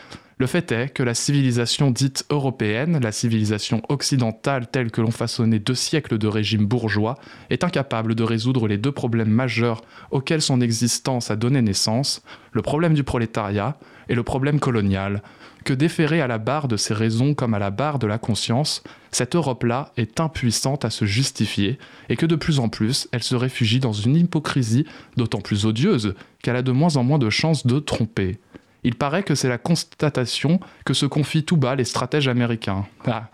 [0.42, 5.60] Le fait est que la civilisation dite européenne, la civilisation occidentale telle que l'ont façonné
[5.60, 7.20] deux siècles de régime bourgeois,
[7.52, 12.24] est incapable de résoudre les deux problèmes majeurs auxquels son existence a donné naissance,
[12.54, 13.78] le problème du prolétariat
[14.10, 15.22] et le problème colonial,
[15.64, 18.84] que déférée à la barre de ses raisons comme à la barre de la conscience,
[19.12, 21.78] cette Europe-là est impuissante à se justifier
[22.10, 24.86] et que de plus en plus elle se réfugie dans une hypocrisie
[25.18, 28.40] d'autant plus odieuse qu'elle a de moins en moins de chances de tromper.
[28.84, 32.86] Il paraît que c'est la constatation que se confient tout bas les stratèges américains.
[33.06, 33.30] Ah.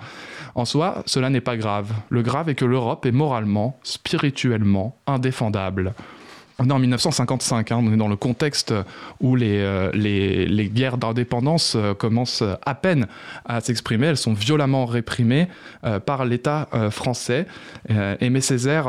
[0.55, 1.93] En soi, cela n'est pas grave.
[2.09, 5.93] Le grave est que l'Europe est moralement, spirituellement indéfendable.
[6.60, 8.74] On est en 1955, hein, on est dans le contexte
[9.22, 9.91] où les, euh,
[10.74, 13.05] guerres d'indépendance euh, commencent à peine
[13.45, 15.49] à s'exprimer, elles sont violemment réprimées
[15.84, 17.45] euh, par l'État français.
[17.89, 18.86] Aimé Césaire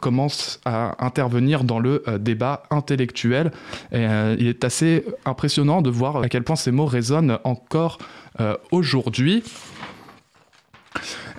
[0.00, 3.52] commence à intervenir dans le débat intellectuel.
[3.92, 7.98] Il est assez impressionnant de voir à quel point ces mots résonnent encore
[8.70, 9.42] aujourd'hui.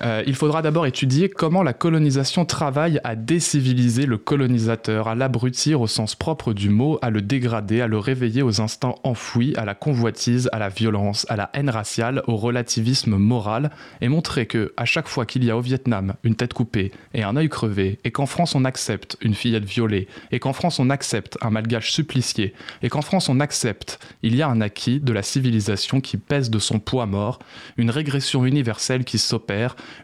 [0.02, 5.82] Euh, il faudra d'abord étudier comment la colonisation travaille à déciviliser le colonisateur, à l'abrutir
[5.82, 9.66] au sens propre du mot, à le dégrader, à le réveiller aux instincts enfouis, à
[9.66, 14.74] la convoitise, à la violence, à la haine raciale, au relativisme moral, et montrer que,
[14.78, 18.00] à chaque fois qu'il y a au Vietnam une tête coupée et un œil crevé,
[18.04, 21.92] et qu'en France on accepte une fillette violée, et qu'en France on accepte un malgage
[21.92, 26.18] supplicié, et qu'en France on accepte, il y a un acquis de la civilisation qui
[26.18, 27.40] pèse de son poids mort,
[27.78, 29.41] une régression universelle qui s'opère,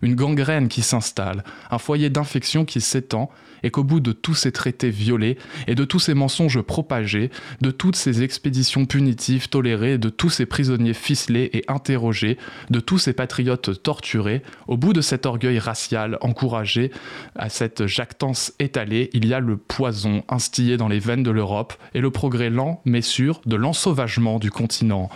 [0.02, 3.30] une gangrène qui s'installe, un foyer d'infection qui s'étend,
[3.64, 7.32] et qu'au bout de tous ces traités violés et de tous ces mensonges propagés,
[7.62, 12.38] de toutes ces expéditions punitives tolérées, de tous ces prisonniers ficelés et interrogés,
[12.70, 16.92] de tous ces patriotes torturés, au bout de cet orgueil racial encouragé,
[17.36, 21.74] à cette jactance étalée, il y a le poison instillé dans les veines de l'Europe
[21.94, 25.10] et le progrès lent mais sûr de l'ensauvagement du continent.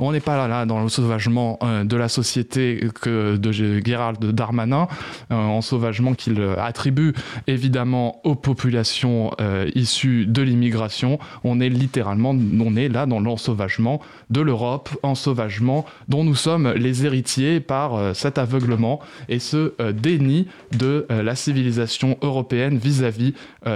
[0.00, 4.86] On n'est pas là, dans le sauvagement euh, de la société de Gérald Darmanin,
[5.32, 7.14] euh, en sauvagement qu'il attribue
[7.48, 11.18] évidemment aux populations euh, issues de l'immigration.
[11.42, 17.04] On est littéralement, on est là dans l'ensauvagement de l'Europe, ensauvagement dont nous sommes les
[17.04, 23.34] héritiers par cet aveuglement et ce déni de la civilisation européenne vis à -vis,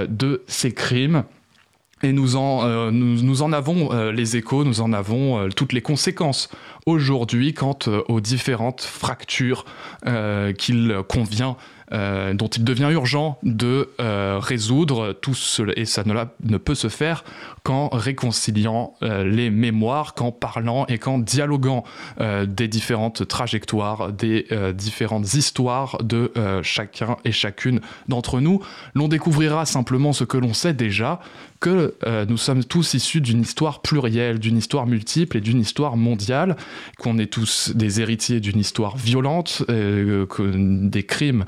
[0.08, 1.24] de ces crimes.
[2.04, 5.72] Et nous en, euh, nous, en avons euh, les échos, nous en avons euh, toutes
[5.72, 6.48] les conséquences
[6.84, 7.78] aujourd'hui quant
[8.08, 9.64] aux différentes fractures
[10.58, 11.56] qu'il convient
[11.92, 16.88] euh, dont il devient urgent de euh, résoudre tout cela, et ça ne, peut se
[16.88, 17.22] faire
[17.64, 21.84] qu'en réconciliant euh, les mémoires, qu'en parlant et qu'en dialoguant
[22.18, 26.32] des différentes trajectoires, des différentes histoires de
[26.62, 28.60] chacun et chacune d'entre nous.
[28.94, 31.20] L'on découvrira simplement ce que l'on sait déjà,
[31.60, 31.94] que
[32.28, 36.56] nous sommes tous issus d'une histoire plurielle, d'une histoire multiple et d'une histoire mondiale,
[36.98, 41.44] qu'on est tous des héritiers d'une histoire violente, que des crimes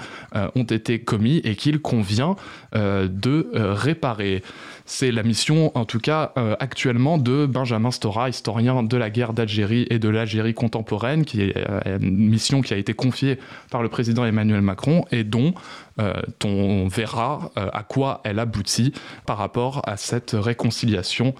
[0.55, 2.37] ont été commis et qu'il convient
[2.75, 4.43] euh, de euh, réparer.
[4.87, 9.87] C'est la mission, en tout cas actuellement, de Benjamin Stora, historien de la guerre d'Algérie
[9.89, 11.55] et de l'Algérie contemporaine, qui est
[11.87, 13.39] une mission qui a été confiée
[13.71, 15.55] par le président Emmanuel Macron et dont
[15.99, 18.93] on verra à quoi elle aboutit
[19.27, 21.35] par rapport à cette réconciliation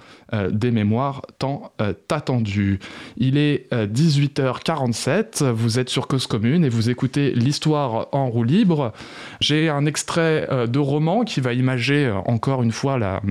[0.49, 1.71] des mémoires tant
[2.09, 2.79] attendues.
[3.17, 8.93] Il est 18h47, vous êtes sur Cause Commune et vous écoutez l'histoire en roue libre.
[9.39, 13.21] J'ai un extrait euh, de roman qui va imager euh, encore une fois la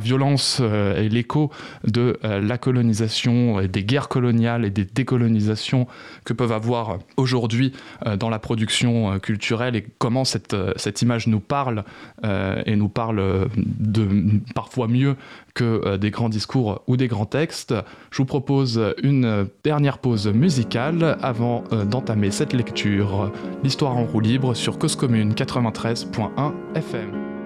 [0.00, 1.50] violence et l'écho
[1.84, 5.86] de la colonisation, et des guerres coloniales et des décolonisations
[6.24, 7.72] que peuvent avoir aujourd'hui
[8.18, 11.84] dans la production culturelle et comment cette, cette image nous parle
[12.22, 14.08] et nous parle de,
[14.54, 15.16] parfois mieux
[15.54, 17.74] que des grands discours ou des grands textes.
[18.10, 23.30] Je vous propose une dernière pause musicale avant d'entamer cette lecture.
[23.62, 27.41] L'histoire en roue libre sur Cause Commune 93.1 FM.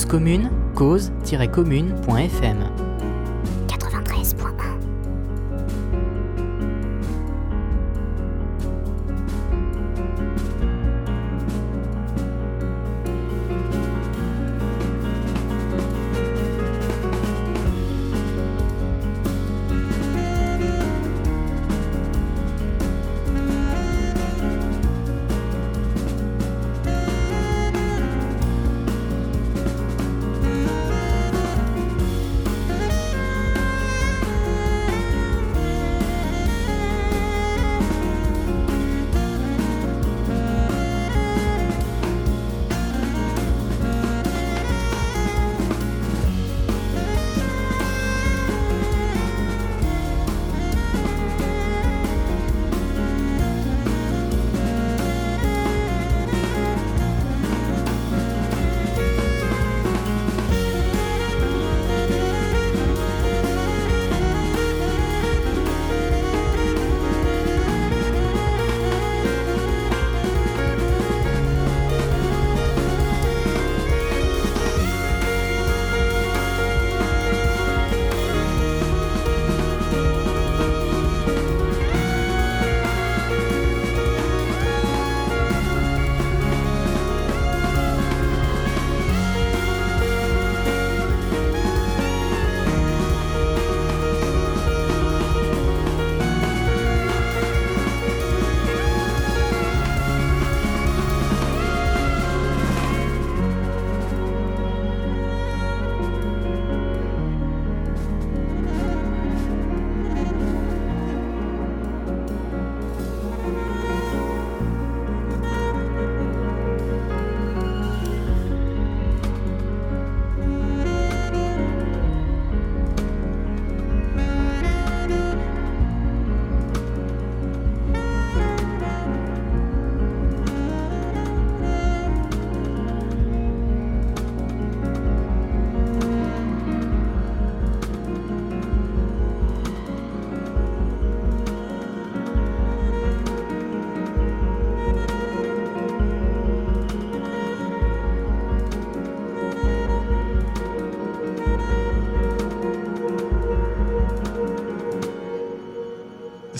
[0.00, 2.69] Cause commune, cause-commune.fm.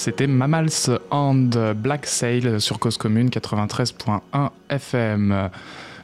[0.01, 5.51] C'était Mammals and Black Sail sur Cause Commune 93.1 FM.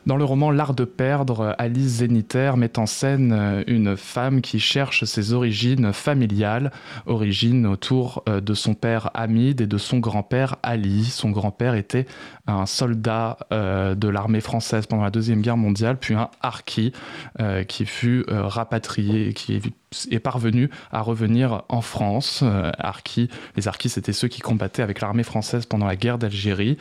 [0.05, 4.61] Dans le roman L'art de perdre, Alice Zénitaire met en scène euh, une femme qui
[4.61, 6.73] cherche ses origines familiales,
[7.07, 11.07] origines autour euh, de son père Hamid et de son grand-père Ali.
[11.07, 12.05] Son grand-père était
[12.47, 16.93] un soldat euh, de l'armée française pendant la Deuxième Guerre mondiale, puis un harki
[17.67, 19.61] qui fut rapatrié, qui
[20.11, 22.43] est parvenu à revenir en France.
[23.57, 26.77] les harkis, c'était ceux qui combattaient avec l'armée française pendant la guerre d'Algérie.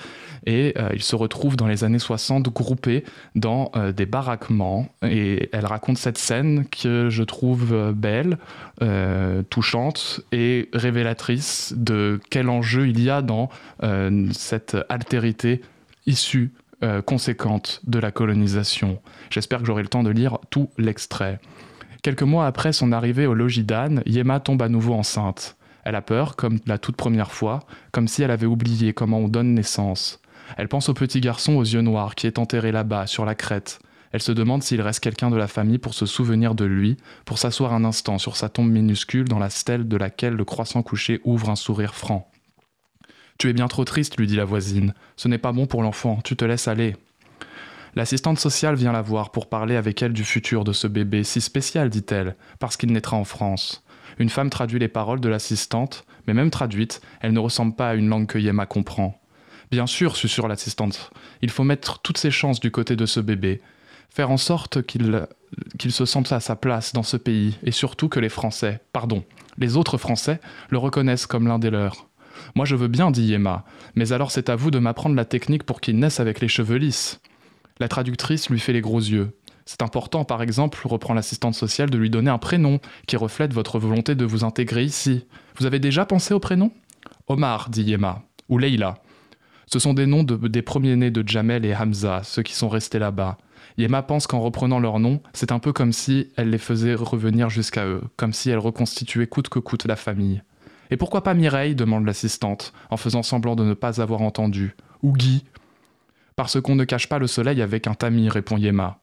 [0.45, 3.03] Et il se retrouve dans les années 60 groupés
[3.35, 4.87] dans euh, des baraquements.
[5.03, 8.37] Et elle raconte cette scène que je trouve euh, belle,
[8.81, 13.49] euh, touchante et révélatrice de quel enjeu il y a dans
[14.31, 15.61] cette altérité
[16.05, 16.51] issue
[17.05, 18.99] conséquente de la colonisation.
[19.29, 21.39] J'espère que j'aurai le temps de lire tout l'extrait.
[22.05, 25.57] Quelques mois après son arrivée au logis d'Anne, Yema tombe à nouveau enceinte.
[25.85, 29.27] Elle a peur, comme la toute première fois, comme si elle avait oublié comment on
[29.27, 30.21] donne naissance.
[30.55, 33.79] Elle pense au petit garçon aux yeux noirs qui est enterré là-bas, sur la crête.
[34.11, 37.39] Elle se demande s'il reste quelqu'un de la famille pour se souvenir de lui, pour
[37.39, 41.21] s'asseoir un instant sur sa tombe minuscule dans la stèle de laquelle le croissant couché
[41.23, 42.29] ouvre un sourire franc.
[43.39, 44.93] Tu es bien trop triste, lui dit la voisine.
[45.15, 46.97] Ce n'est pas bon pour l'enfant, tu te laisses aller.
[47.95, 51.39] L'assistante sociale vient la voir pour parler avec elle du futur de ce bébé, si
[51.39, 53.85] spécial, dit-elle, parce qu'il naîtra en France.
[54.19, 57.95] Une femme traduit les paroles de l'assistante, mais même traduite, elle ne ressemble pas à
[57.95, 59.21] une langue que Yema comprend.
[59.71, 61.09] Bien sûr, susurre l'assistante,
[61.41, 63.61] il faut mettre toutes ses chances du côté de ce bébé,
[64.09, 65.27] faire en sorte qu'il
[65.79, 69.23] qu'il se sente à sa place dans ce pays, et surtout que les Français, pardon,
[69.57, 72.09] les autres Français, le reconnaissent comme l'un des leurs.
[72.55, 73.63] Moi je veux bien, dit Yema,
[73.95, 76.75] mais alors c'est à vous de m'apprendre la technique pour qu'il naisse avec les cheveux
[76.75, 77.21] lisses.
[77.79, 79.37] La traductrice lui fait les gros yeux.
[79.65, 83.79] C'est important, par exemple, reprend l'assistante sociale, de lui donner un prénom qui reflète votre
[83.79, 85.25] volonté de vous intégrer ici.
[85.57, 86.71] Vous avez déjà pensé au prénom?
[87.27, 88.95] Omar, dit Yema, ou Leila.
[89.65, 93.37] Ce sont des noms des premiers-nés de Jamel et Hamza, ceux qui sont restés là-bas.
[93.77, 97.49] Yema pense qu'en reprenant leurs noms, c'est un peu comme si elle les faisait revenir
[97.49, 100.43] jusqu'à eux, comme si elle reconstituait coûte que coûte la famille.
[100.91, 101.75] Et pourquoi pas Mireille?
[101.75, 104.75] demande l'assistante, en faisant semblant de ne pas avoir entendu.
[105.01, 105.43] Ou Guy?
[106.35, 108.99] Parce qu'on ne cache pas le soleil avec un tamis, répond Yema.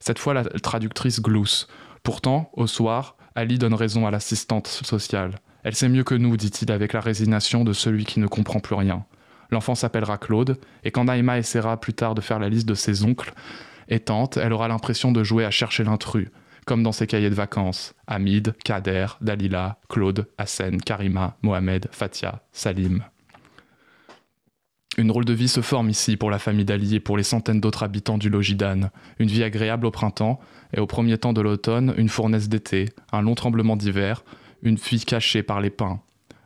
[0.00, 1.66] Cette fois, la traductrice glousse.
[2.02, 5.40] Pourtant, au soir, Ali donne raison à l'assistante sociale.
[5.62, 8.74] Elle sait mieux que nous, dit-il avec la résignation de celui qui ne comprend plus
[8.74, 9.06] rien.
[9.50, 13.02] L'enfant s'appellera Claude, et quand Naïma essaiera plus tard de faire la liste de ses
[13.04, 13.32] oncles
[13.88, 16.28] et tantes, elle aura l'impression de jouer à chercher l'intrus,
[16.66, 17.94] comme dans ses cahiers de vacances.
[18.06, 23.02] Hamid, Kader, Dalila, Claude, Hassen, Karima, Mohamed, Fatia, Salim.
[24.96, 27.60] Une drôle de vie se forme ici pour la famille d'Ali et pour les centaines
[27.60, 28.90] d'autres habitants du logis d'Anne.
[29.18, 30.40] Une vie agréable au printemps,
[30.72, 34.24] et au premier temps de l'automne, une fournaise d'été, un long tremblement d'hiver,
[34.62, 36.00] une fille cachée par les pins,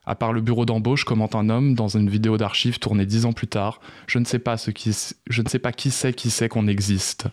[0.09, 3.35] à part le bureau d'embauche, commente un homme dans une vidéo d'archives tournée dix ans
[3.35, 3.79] plus tard.
[4.07, 4.97] Je ne sais pas, ce qui,
[5.29, 7.27] je ne sais pas qui sait qui sait qu'on existe.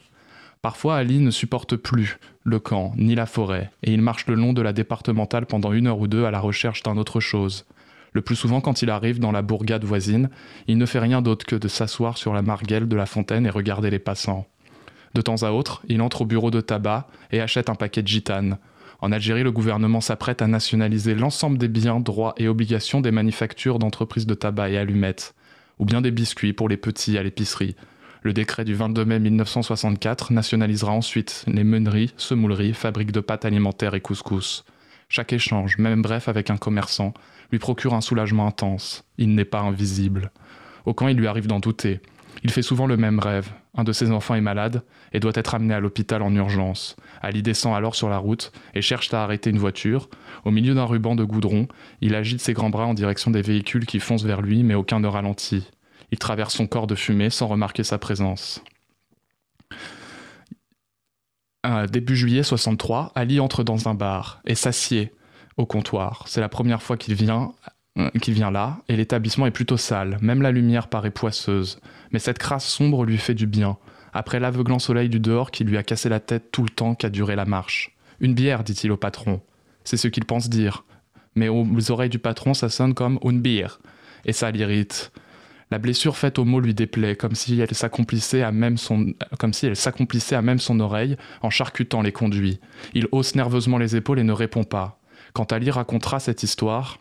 [0.62, 4.52] Parfois, Ali ne supporte plus le camp ni la forêt, et il marche le long
[4.52, 7.66] de la départementale pendant une heure ou deux à la recherche d'un autre chose.
[8.16, 10.30] Le plus souvent, quand il arrive dans la bourgade voisine,
[10.68, 13.52] il ne fait rien d'autre que de s'asseoir sur la marguelle de la fontaine et
[13.52, 14.48] regarder les passants.
[15.14, 18.08] De temps à autre, il entre au bureau de tabac et achète un paquet de
[18.08, 18.58] gitanes,
[19.06, 23.80] en Algérie, le gouvernement s'apprête à nationaliser l'ensemble des biens, droits et obligations des manufactures
[23.80, 25.36] d'entreprises de tabac et allumettes,
[25.80, 27.76] ou bien des biscuits pour les petits à l'épicerie.
[28.24, 33.94] Le décret du 22 mai 1964 nationalisera ensuite les meuneries, semouleries, fabriques de pâtes alimentaires
[33.94, 34.66] et couscous.
[35.10, 37.14] Chaque échange, même bref avec un commerçant,
[37.52, 39.04] lui procure un soulagement intense.
[39.18, 40.32] Il n'est pas invisible.
[40.86, 42.02] Au camp, il lui arrive d'en douter.
[42.44, 43.52] Il fait souvent le même rêve.
[43.76, 44.84] Un de ses enfants est malade
[45.14, 46.96] et doit être amené à l'hôpital en urgence.
[47.22, 50.10] Ali descend alors sur la route et cherche à arrêter une voiture.
[50.46, 51.68] Au milieu d'un ruban de goudron,
[52.02, 55.00] il agite ses grands bras en direction des véhicules qui foncent vers lui, mais aucun
[55.00, 55.70] ne ralentit.
[56.12, 58.64] Il traverse son corps de fumée sans remarquer sa présence.
[61.90, 65.12] début juillet 63, Ali entre dans un bar et s'assied
[65.58, 66.26] au comptoir.
[66.28, 67.52] C'est la première fois qu'il vient
[67.98, 71.80] euh, qui vient là, et l'établissement est plutôt sale, même la lumière paraît poisseuse.
[72.12, 73.78] Mais cette crasse sombre lui fait du bien,
[74.12, 77.10] après l'aveuglant soleil du dehors qui lui a cassé la tête tout le temps qu'a
[77.10, 77.96] duré la marche.
[78.20, 79.40] Une bière, dit-il au patron.
[79.86, 80.84] C'est ce qu'il pense dire.
[81.36, 83.80] Mais aux oreilles du patron, ça sonne comme une bière,
[84.26, 85.14] et ça l'irrite.
[85.72, 89.14] La blessure faite au mot lui déplaît, comme si elle s'accomplissait à même son
[90.82, 92.60] oreille en charcutant les conduits.
[92.94, 95.00] Il hausse nerveusement les épaules et ne répond pas.
[95.36, 96.98] Quand Ali racontera cette histoire,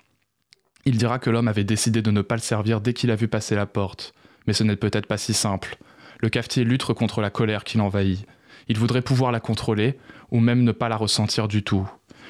[0.85, 3.28] il dira que l'homme avait décidé de ne pas le servir dès qu'il a vu
[3.28, 4.12] passer la porte.
[4.49, 5.76] Mais ce n'est peut-être pas si simple.
[6.18, 8.26] Le cafetier lutte contre la colère qui l'envahit.
[8.66, 9.97] Il voudrait pouvoir la contrôler,
[10.32, 11.89] ou même ne pas la ressentir du tout.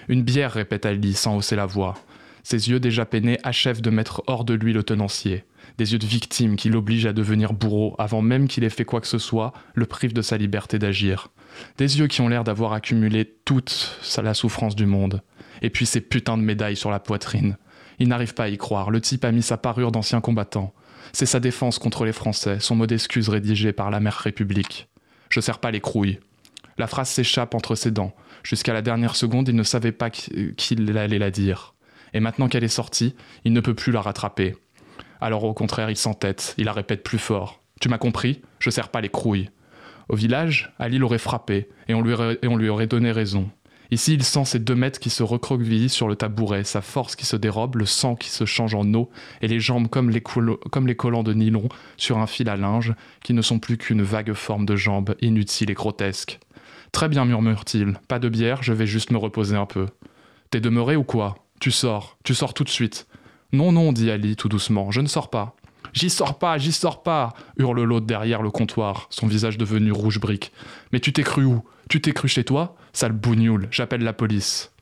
[0.08, 1.94] Une bière, répète Ali sans hausser la voix.
[2.42, 5.44] Ses yeux déjà peinés achèvent de mettre hors de lui le tenancier.
[5.78, 9.00] Des yeux de victime qui l'obligent à devenir bourreau avant même qu'il ait fait quoi
[9.00, 11.28] que ce soit, le privent de sa liberté d'agir.
[11.78, 15.22] Des yeux qui ont l'air d'avoir accumulé toute la souffrance du monde.
[15.62, 17.56] Et puis ces putains de médailles sur la poitrine.
[17.98, 18.90] Il n'arrive pas à y croire.
[18.90, 20.74] Le type a mis sa parure d'ancien combattant.
[21.12, 24.88] C'est sa défense contre les Français, son mot d'excuse rédigé par la mère République.
[25.30, 26.18] Je serre pas les crouilles.
[26.76, 28.14] La phrase s'échappe entre ses dents.
[28.42, 31.74] Jusqu'à la dernière seconde, il ne savait pas qu'il allait la dire.
[32.14, 34.56] Et maintenant qu'elle est sortie, il ne peut plus la rattraper.
[35.20, 37.60] Alors au contraire, il s'entête, il la répète plus fort.
[37.80, 38.42] Tu m'as compris?
[38.58, 39.50] Je serre pas les crouilles.
[40.08, 43.50] Au village, Ali l'aurait frappé, et on lui aurait donné raison.
[43.94, 47.24] Ici, il sent ses deux mètres qui se recroquevillent sur le tabouret, sa force qui
[47.24, 49.08] se dérobe, le sang qui se change en eau,
[49.40, 52.92] et les jambes comme les, comme collants de nylon sur un fil à linge,
[53.22, 56.40] qui ne sont plus qu'une vague forme de jambes inutile et grotesque.
[56.90, 59.86] Très bien, murmure-t-il, pas de bière, je vais juste me reposer un peu.
[60.50, 61.36] T'es demeuré ou quoi?
[61.60, 63.06] Tu sors, tu sors tout de suite.
[63.52, 65.54] Non, non, dit Ali tout doucement, je ne sors pas.
[65.92, 70.18] J'y sors pas, j'y sors pas hurle l'autre derrière le comptoir, son visage devenu rouge
[70.18, 70.50] brique.
[70.92, 71.62] Mais tu t'es cru où?
[71.88, 72.74] Tu t'es cru chez toi?
[72.94, 74.72] Sale bougnoule, j'appelle la police.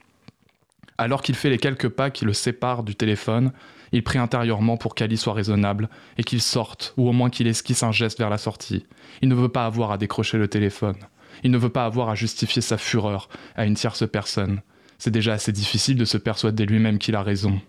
[0.98, 3.52] Alors qu'il fait les quelques pas qui le séparent du téléphone,
[3.90, 5.88] il prie intérieurement pour qu'Ali soit raisonnable
[6.18, 8.84] et qu'il sorte, ou au moins qu'il esquisse un geste vers la sortie.
[9.22, 10.96] Il ne veut pas avoir à décrocher le téléphone.
[11.42, 14.60] Il ne veut pas avoir à justifier sa fureur à une tierce personne.
[14.98, 17.60] C'est déjà assez difficile de se persuader lui-même qu'il a raison.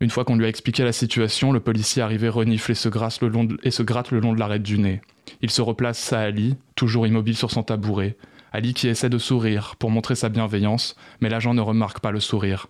[0.00, 3.28] Une fois qu'on lui a expliqué la situation, le policier arrivé renifle et se, le
[3.28, 5.00] long et se gratte le long de l'arête du nez.
[5.40, 8.16] Il se replace à Ali, toujours immobile sur son tabouret.
[8.52, 12.20] Ali qui essaie de sourire pour montrer sa bienveillance, mais l'agent ne remarque pas le
[12.20, 12.66] sourire.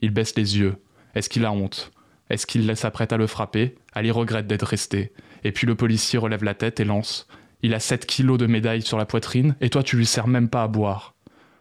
[0.00, 0.76] Il baisse les yeux.
[1.14, 1.92] Est-ce qu'il a honte?
[2.30, 3.76] Est-ce qu'il s'apprête à le frapper?
[3.92, 5.12] Ali regrette d'être resté.
[5.44, 7.26] Et puis le policier relève la tête et lance.
[7.62, 10.48] Il a 7 kilos de médailles sur la poitrine, et toi tu lui sers même
[10.48, 11.14] pas à boire.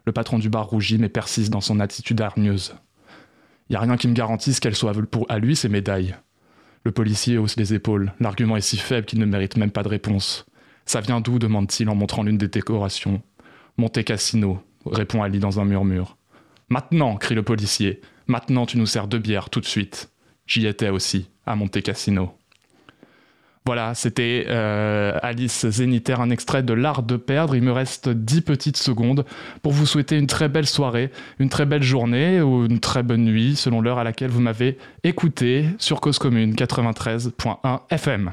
[0.06, 2.76] Le patron du bar rougit mais persiste dans son attitude hargneuse.
[3.70, 4.94] N'y a rien qui me garantisse qu'elles soient
[5.30, 6.16] à lui ces médailles.
[6.84, 8.14] Le policier hausse les épaules.
[8.20, 10.46] L'argument est si faible qu'il ne mérite même pas de réponse.
[10.86, 11.38] Ça vient d'où?
[11.38, 13.22] demande-t-il en montrant l'une des décorations.
[13.78, 16.18] Monte Cassino, répond Ali dans un murmure.
[16.70, 18.02] Maintenant, crie le policier.
[18.28, 20.10] Maintenant, tu nous sers deux bières tout de suite.
[20.48, 22.34] J'y étais aussi, à Monte Cassino.
[23.66, 27.56] Voilà, c'était euh, Alice Zénitaire, un extrait de L'Art de perdre.
[27.56, 29.24] Il me reste 10 petites secondes
[29.62, 33.24] pour vous souhaiter une très belle soirée, une très belle journée ou une très bonne
[33.24, 38.32] nuit selon l'heure à laquelle vous m'avez écouté sur Cause Commune 93.1 FM.